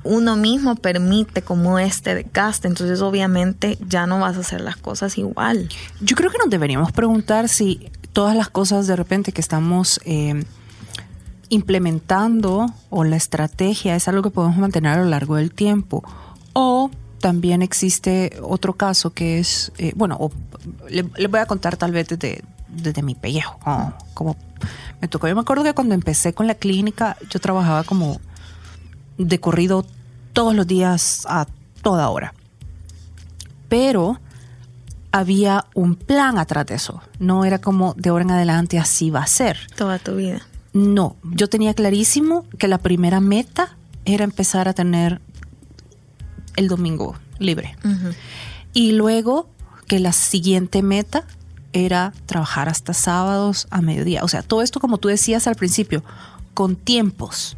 [0.04, 5.18] uno mismo permite como este desgaste, entonces obviamente ya no vas a hacer las cosas
[5.18, 5.68] igual.
[6.00, 10.44] Yo creo que nos deberíamos preguntar si todas las cosas de repente que estamos eh,
[11.48, 16.02] implementando o la estrategia es algo que podemos mantener a lo largo del tiempo.
[16.52, 16.90] O
[17.20, 20.30] también existe otro caso que es, eh, bueno, o,
[20.88, 23.58] le, voy a contar tal vez desde, desde mi pellejo,
[24.14, 24.36] como
[25.00, 25.28] me tocó.
[25.28, 28.20] Yo me acuerdo que cuando empecé con la clínica, yo trabajaba como
[29.18, 29.86] de corrido
[30.32, 31.46] todos los días a
[31.82, 32.34] toda hora.
[33.68, 34.18] Pero
[35.12, 37.02] había un plan atrás de eso.
[37.18, 39.58] No era como de ahora en adelante así va a ser.
[39.76, 40.42] Toda tu vida.
[40.72, 45.20] No, yo tenía clarísimo que la primera meta era empezar a tener
[46.56, 47.76] el domingo libre.
[48.72, 49.48] Y luego
[49.86, 51.24] que la siguiente meta
[51.74, 54.24] era trabajar hasta sábados a mediodía.
[54.24, 56.02] O sea, todo esto como tú decías al principio,
[56.54, 57.56] con tiempos.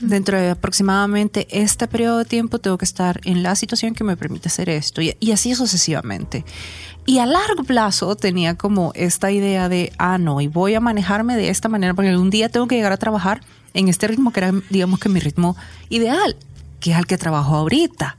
[0.00, 4.16] Dentro de aproximadamente este periodo de tiempo tengo que estar en la situación que me
[4.16, 6.44] permite hacer esto y, y así sucesivamente.
[7.06, 11.36] Y a largo plazo tenía como esta idea de, ah, no, y voy a manejarme
[11.36, 13.40] de esta manera porque algún día tengo que llegar a trabajar
[13.74, 15.56] en este ritmo que era, digamos que mi ritmo
[15.88, 16.36] ideal,
[16.80, 18.18] que es al que trabajo ahorita.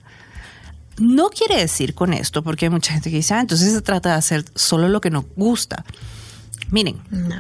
[1.00, 4.10] No quiere decir con esto, porque hay mucha gente que dice, ah, entonces se trata
[4.10, 5.86] de hacer solo lo que nos gusta.
[6.74, 7.38] Miren, No.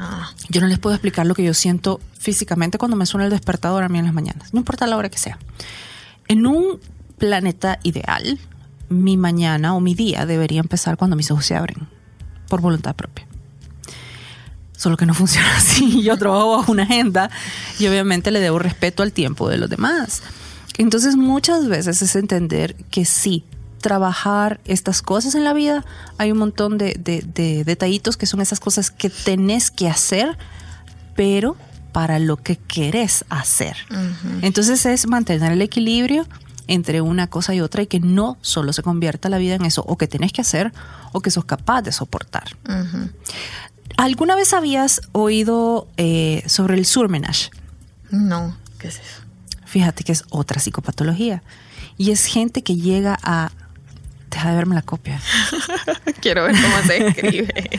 [0.49, 3.83] yo no les puedo explicar lo que yo siento físicamente cuando me suena el despertador
[3.83, 5.39] a mí en las mañanas, no importa la hora que sea.
[6.27, 6.79] En un
[7.17, 8.37] planeta ideal,
[8.89, 11.87] mi mañana o mi día debería empezar cuando mis ojos se abren,
[12.47, 13.25] por voluntad propia.
[14.77, 16.03] Solo que no funciona así.
[16.03, 17.31] Yo trabajo bajo una agenda
[17.79, 20.21] y obviamente le debo respeto al tiempo de los demás.
[20.77, 23.45] Entonces muchas veces es entender que sí,
[23.83, 25.85] trabajar estas cosas en la vida,
[26.17, 30.35] hay un montón de, de- de detallitos que son esas cosas que tenés que hacer,
[31.15, 31.55] pero
[31.91, 33.77] para lo que querés hacer.
[34.41, 36.25] Entonces es mantener el equilibrio
[36.65, 39.83] entre una cosa y otra y que no solo se convierta la vida en eso,
[39.85, 40.71] o que tenés que hacer
[41.11, 42.57] o que sos capaz de soportar.
[43.97, 47.51] ¿Alguna vez habías oído eh, sobre el surmenage?
[48.09, 48.55] No.
[48.79, 49.21] ¿Qué es eso?
[49.65, 51.43] Fíjate que es otra psicopatología.
[51.97, 53.51] Y es gente que llega a...
[54.33, 55.21] Deja de verme la copia.
[56.21, 57.69] Quiero ver cómo se escribe.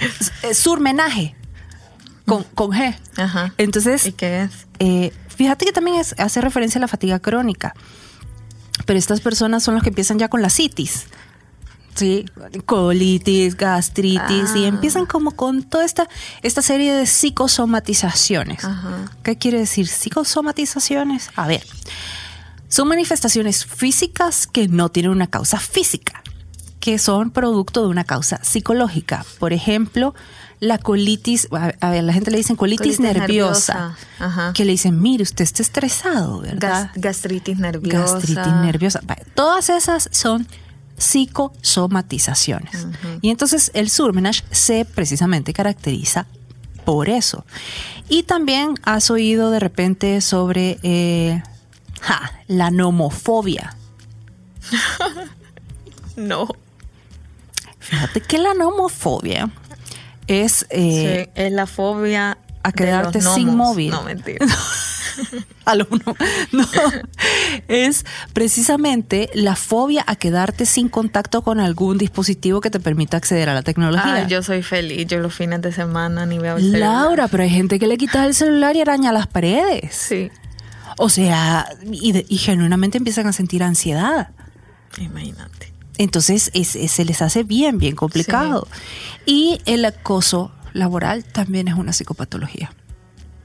[0.00, 1.34] Es- es surmenaje.
[2.26, 2.96] Con, con G.
[3.16, 3.52] Ajá.
[3.58, 4.50] Entonces, ¿Y qué es?
[4.78, 7.74] eh, fíjate que también es- hace referencia a la fatiga crónica.
[8.84, 11.06] Pero estas personas son las que empiezan ya con la citis.
[11.94, 12.26] Sí,
[12.66, 14.68] colitis, gastritis, y Ah.
[14.68, 16.08] empiezan como con toda esta,
[16.42, 18.64] esta serie de psicosomatizaciones.
[18.64, 19.10] Ajá.
[19.22, 21.30] ¿Qué quiere decir psicosomatizaciones?
[21.36, 21.64] A ver,
[22.76, 26.22] son manifestaciones físicas que no tienen una causa física,
[26.80, 29.24] que son producto de una causa psicológica.
[29.38, 30.14] Por ejemplo,
[30.60, 31.48] la colitis,
[31.80, 33.96] a ver, la gente le dicen colitis, Colitis nerviosa, nerviosa.
[34.18, 34.52] Ajá.
[34.54, 36.90] que le dicen, mire, usted está estresado, Gas- ¿verdad?
[36.96, 38.14] gastritis nerviosa.
[38.14, 39.00] Gastritis nerviosa.
[39.34, 40.46] Todas esas son
[40.98, 42.86] psicosomatizaciones.
[43.22, 46.26] Y entonces el surmenage se precisamente caracteriza
[46.84, 47.44] por eso.
[48.08, 51.42] Y también has oído de repente sobre eh,
[52.00, 53.76] ja, la nomofobia.
[56.16, 56.48] No.
[57.78, 59.50] Fíjate que la nomofobia
[60.26, 63.90] es eh, Sí, es la fobia a quedarte sin móvil.
[63.90, 64.44] No, mentira.
[65.64, 66.16] alumno.
[66.52, 66.66] No,
[67.68, 73.48] es precisamente la fobia a quedarte sin contacto con algún dispositivo que te permita acceder
[73.48, 74.14] a la tecnología.
[74.14, 75.06] Ay, yo soy feliz.
[75.06, 77.04] Yo los fines de semana ni veo el celular.
[77.04, 79.94] Laura, pero hay gente que le quita el celular y araña las paredes.
[79.94, 80.30] Sí.
[80.98, 84.30] O sea, y, de- y genuinamente empiezan a sentir ansiedad.
[84.98, 85.72] Imagínate.
[85.98, 88.66] Entonces es- es- se les hace bien, bien complicado.
[89.26, 92.70] Y el acoso laboral también es una psicopatología.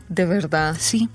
[0.10, 0.76] De verdad.
[0.80, 1.10] Sí.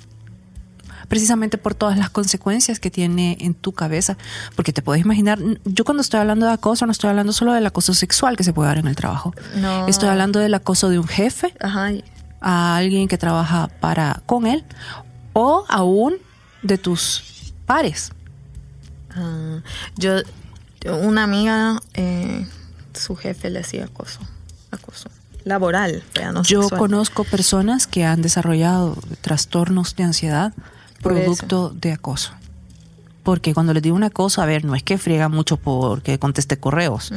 [1.09, 4.17] Precisamente por todas las consecuencias que tiene en tu cabeza.
[4.57, 7.65] Porque te puedes imaginar, yo cuando estoy hablando de acoso, no estoy hablando solo del
[7.67, 9.33] acoso sexual que se puede dar en el trabajo.
[9.57, 9.87] No.
[9.87, 11.91] Estoy hablando del acoso de un jefe Ajá.
[12.41, 14.65] a alguien que trabaja para con él
[15.33, 16.15] o aún
[16.67, 18.13] de tus pares.
[19.11, 19.61] Ah,
[19.97, 20.21] yo,
[21.01, 22.47] una amiga, eh,
[22.95, 24.21] su jefe le hacía acoso.
[24.71, 25.11] Acoso.
[25.45, 26.03] Laboral,
[26.35, 26.79] no Yo sexual.
[26.81, 30.53] conozco personas que han desarrollado trastornos de ansiedad
[31.01, 32.33] Por producto de acoso.
[33.23, 36.59] Porque cuando les digo una cosa, a ver, no es que friega mucho porque conteste
[36.59, 37.13] correos,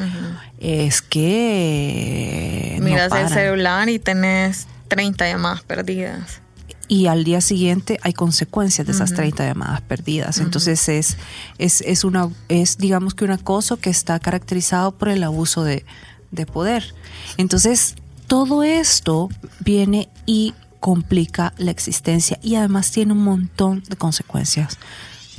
[0.59, 6.41] es que Miras el celular y tenés 30 llamadas perdidas.
[6.89, 10.39] Y al día siguiente hay consecuencias de esas 30 llamadas perdidas.
[10.39, 11.17] Entonces es,
[11.59, 15.85] es, es, una, es, digamos que un acoso que está caracterizado por el abuso de,
[16.31, 16.95] de poder.
[17.37, 17.95] Entonces,
[18.27, 19.29] todo esto
[19.59, 24.77] viene y complica la existencia y además tiene un montón de consecuencias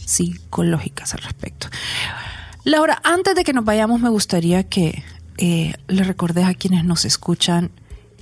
[0.06, 1.68] psicológicas al respecto.
[2.64, 5.02] Laura, antes de que nos vayamos, me gustaría que
[5.38, 7.70] eh, le recordes a quienes nos escuchan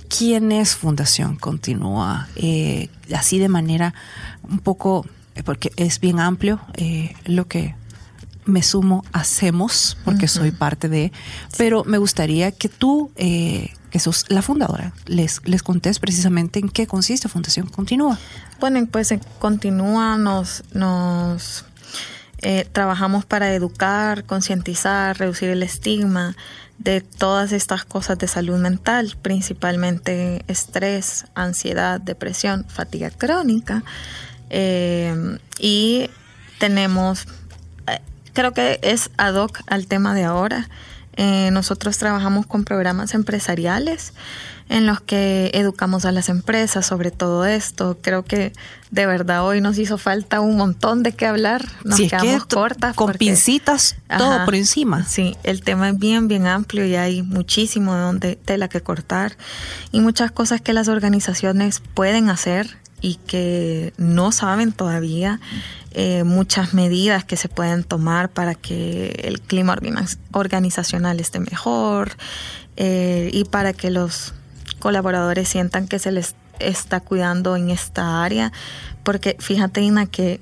[0.09, 3.93] quién es Fundación Continúa, eh, así de manera
[4.43, 5.05] un poco,
[5.35, 7.75] eh, porque es bien amplio eh, lo que
[8.45, 11.11] me sumo, hacemos, porque soy parte de,
[11.57, 16.69] pero me gustaría que tú, eh, que sos la fundadora, les, les contés precisamente en
[16.69, 18.17] qué consiste Fundación Continúa.
[18.59, 21.65] Bueno, pues en Continúa nos, nos
[22.39, 26.35] eh, trabajamos para educar, concientizar, reducir el estigma
[26.79, 33.83] de todas estas cosas de salud mental, principalmente estrés, ansiedad, depresión, fatiga crónica.
[34.49, 36.09] Eh, y
[36.57, 37.27] tenemos,
[37.87, 37.99] eh,
[38.33, 40.69] creo que es ad hoc al tema de ahora.
[41.17, 44.13] Eh, nosotros trabajamos con programas empresariales
[44.69, 47.97] en los que educamos a las empresas sobre todo esto.
[48.01, 48.53] Creo que
[48.91, 51.65] de verdad hoy nos hizo falta un montón de qué hablar.
[51.83, 52.95] Nos Si quedamos que cortas.
[52.95, 54.45] con porque- pincitas, todo Ajá.
[54.45, 55.03] por encima.
[55.05, 59.35] Sí, el tema es bien, bien amplio y hay muchísimo de donde tela que cortar
[59.91, 65.39] y muchas cosas que las organizaciones pueden hacer y que no saben todavía.
[65.93, 72.11] eh, muchas medidas que se pueden tomar para que el clima organiz- organizacional esté mejor
[72.77, 74.35] eh, y para que los
[74.79, 78.51] colaboradores sientan que se les está cuidando en esta área.
[79.03, 80.41] Porque fíjate, Ina, que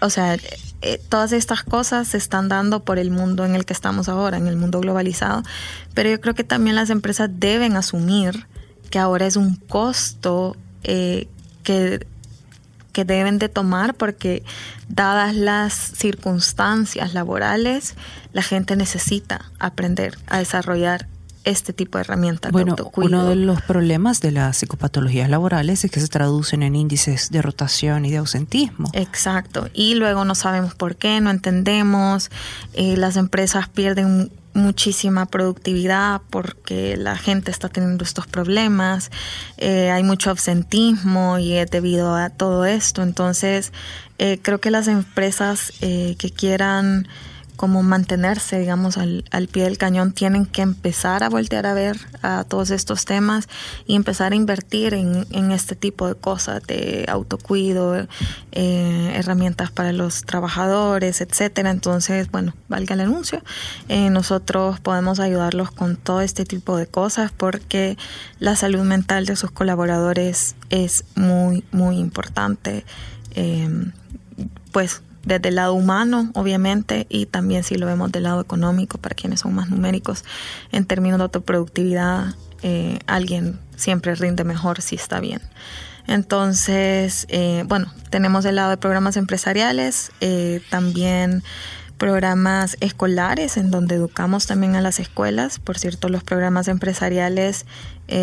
[0.00, 0.36] o sea,
[0.82, 4.36] eh, todas estas cosas se están dando por el mundo en el que estamos ahora,
[4.36, 5.42] en el mundo globalizado,
[5.94, 8.46] pero yo creo que también las empresas deben asumir
[8.90, 11.28] que ahora es un costo eh,
[11.62, 12.06] que,
[12.92, 14.42] que deben de tomar porque
[14.88, 17.94] dadas las circunstancias laborales,
[18.32, 21.08] la gente necesita aprender a desarrollar
[21.46, 25.90] este tipo de herramientas Bueno, de uno de los problemas de las psicopatologías laborales es
[25.90, 28.90] que se traducen en índices de rotación y de ausentismo.
[28.92, 29.70] Exacto.
[29.72, 32.30] Y luego no sabemos por qué, no entendemos.
[32.74, 39.10] eh, las empresas pierden muchísima productividad porque la gente está teniendo estos problemas.
[39.58, 43.02] eh, hay mucho absentismo y es debido a todo esto.
[43.02, 43.72] Entonces,
[44.18, 47.06] eh, creo que las empresas eh, que quieran
[47.56, 51.98] como mantenerse, digamos, al, al pie del cañón, tienen que empezar a voltear a ver
[52.22, 53.48] a todos estos temas
[53.86, 58.06] y empezar a invertir en, en este tipo de cosas, de autocuido,
[58.52, 61.70] eh, herramientas para los trabajadores, etcétera.
[61.70, 63.42] Entonces, bueno, valga el anuncio,
[63.88, 67.96] eh, nosotros podemos ayudarlos con todo este tipo de cosas porque
[68.38, 72.84] la salud mental de sus colaboradores es muy, muy importante.
[73.34, 73.68] Eh,
[74.72, 79.14] pues desde el lado humano, obviamente, y también si lo vemos del lado económico, para
[79.14, 80.24] quienes son más numéricos,
[80.70, 85.42] en términos de autoproductividad, eh, alguien siempre rinde mejor si está bien.
[86.06, 91.42] Entonces, eh, bueno, tenemos el lado de programas empresariales, eh, también
[91.98, 95.58] programas escolares en donde educamos también a las escuelas.
[95.58, 97.64] Por cierto, los programas empresariales,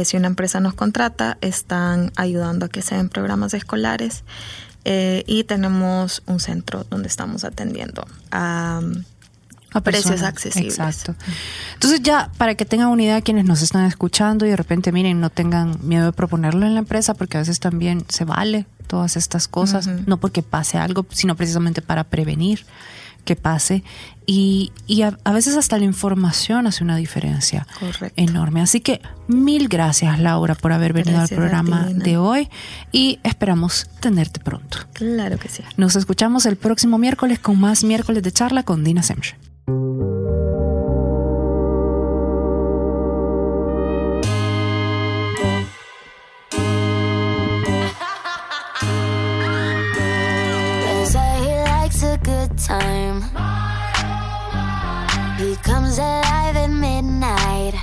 [0.06, 4.24] si una empresa nos contrata, están ayudando a que sean programas escolares.
[4.86, 8.82] Eh, y tenemos un centro donde estamos atendiendo a
[9.74, 10.78] a precios accesibles.
[10.78, 11.16] Exacto.
[11.74, 15.20] Entonces ya, para que tengan una idea quienes nos están escuchando y de repente, miren,
[15.20, 19.18] no tengan miedo de proponerlo en la empresa porque a veces también se vale todas
[19.18, 22.66] estas cosas, no porque pase algo, sino precisamente para prevenir
[23.26, 23.84] que pase.
[24.26, 28.14] Y, y a, a veces hasta la información hace una diferencia Correcto.
[28.16, 28.62] enorme.
[28.62, 32.50] Así que mil gracias, Laura, por haber venido Gracias al programa ti, de hoy
[32.92, 34.78] y esperamos tenerte pronto.
[34.94, 35.64] Claro que sí.
[35.76, 39.36] Nos escuchamos el próximo miércoles con más miércoles de charla con Dina Semch.
[55.74, 57.74] Comes alive at midnight.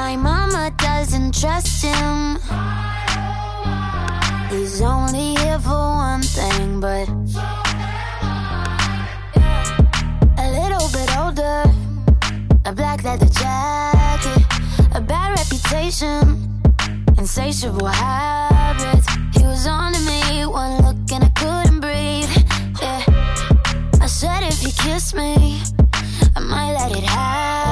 [0.00, 2.36] My mama doesn't trust him.
[4.50, 7.08] He's only here for one thing, but
[10.44, 11.62] a little bit older.
[12.66, 14.44] A black leather jacket,
[14.94, 16.52] a bad reputation
[17.22, 19.06] insatiable habits.
[19.36, 21.31] He was on to me, one look and I
[24.82, 25.62] kiss me,
[26.34, 27.71] I might let it happen.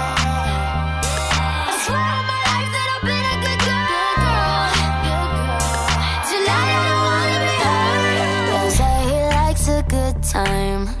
[10.31, 11.00] Time.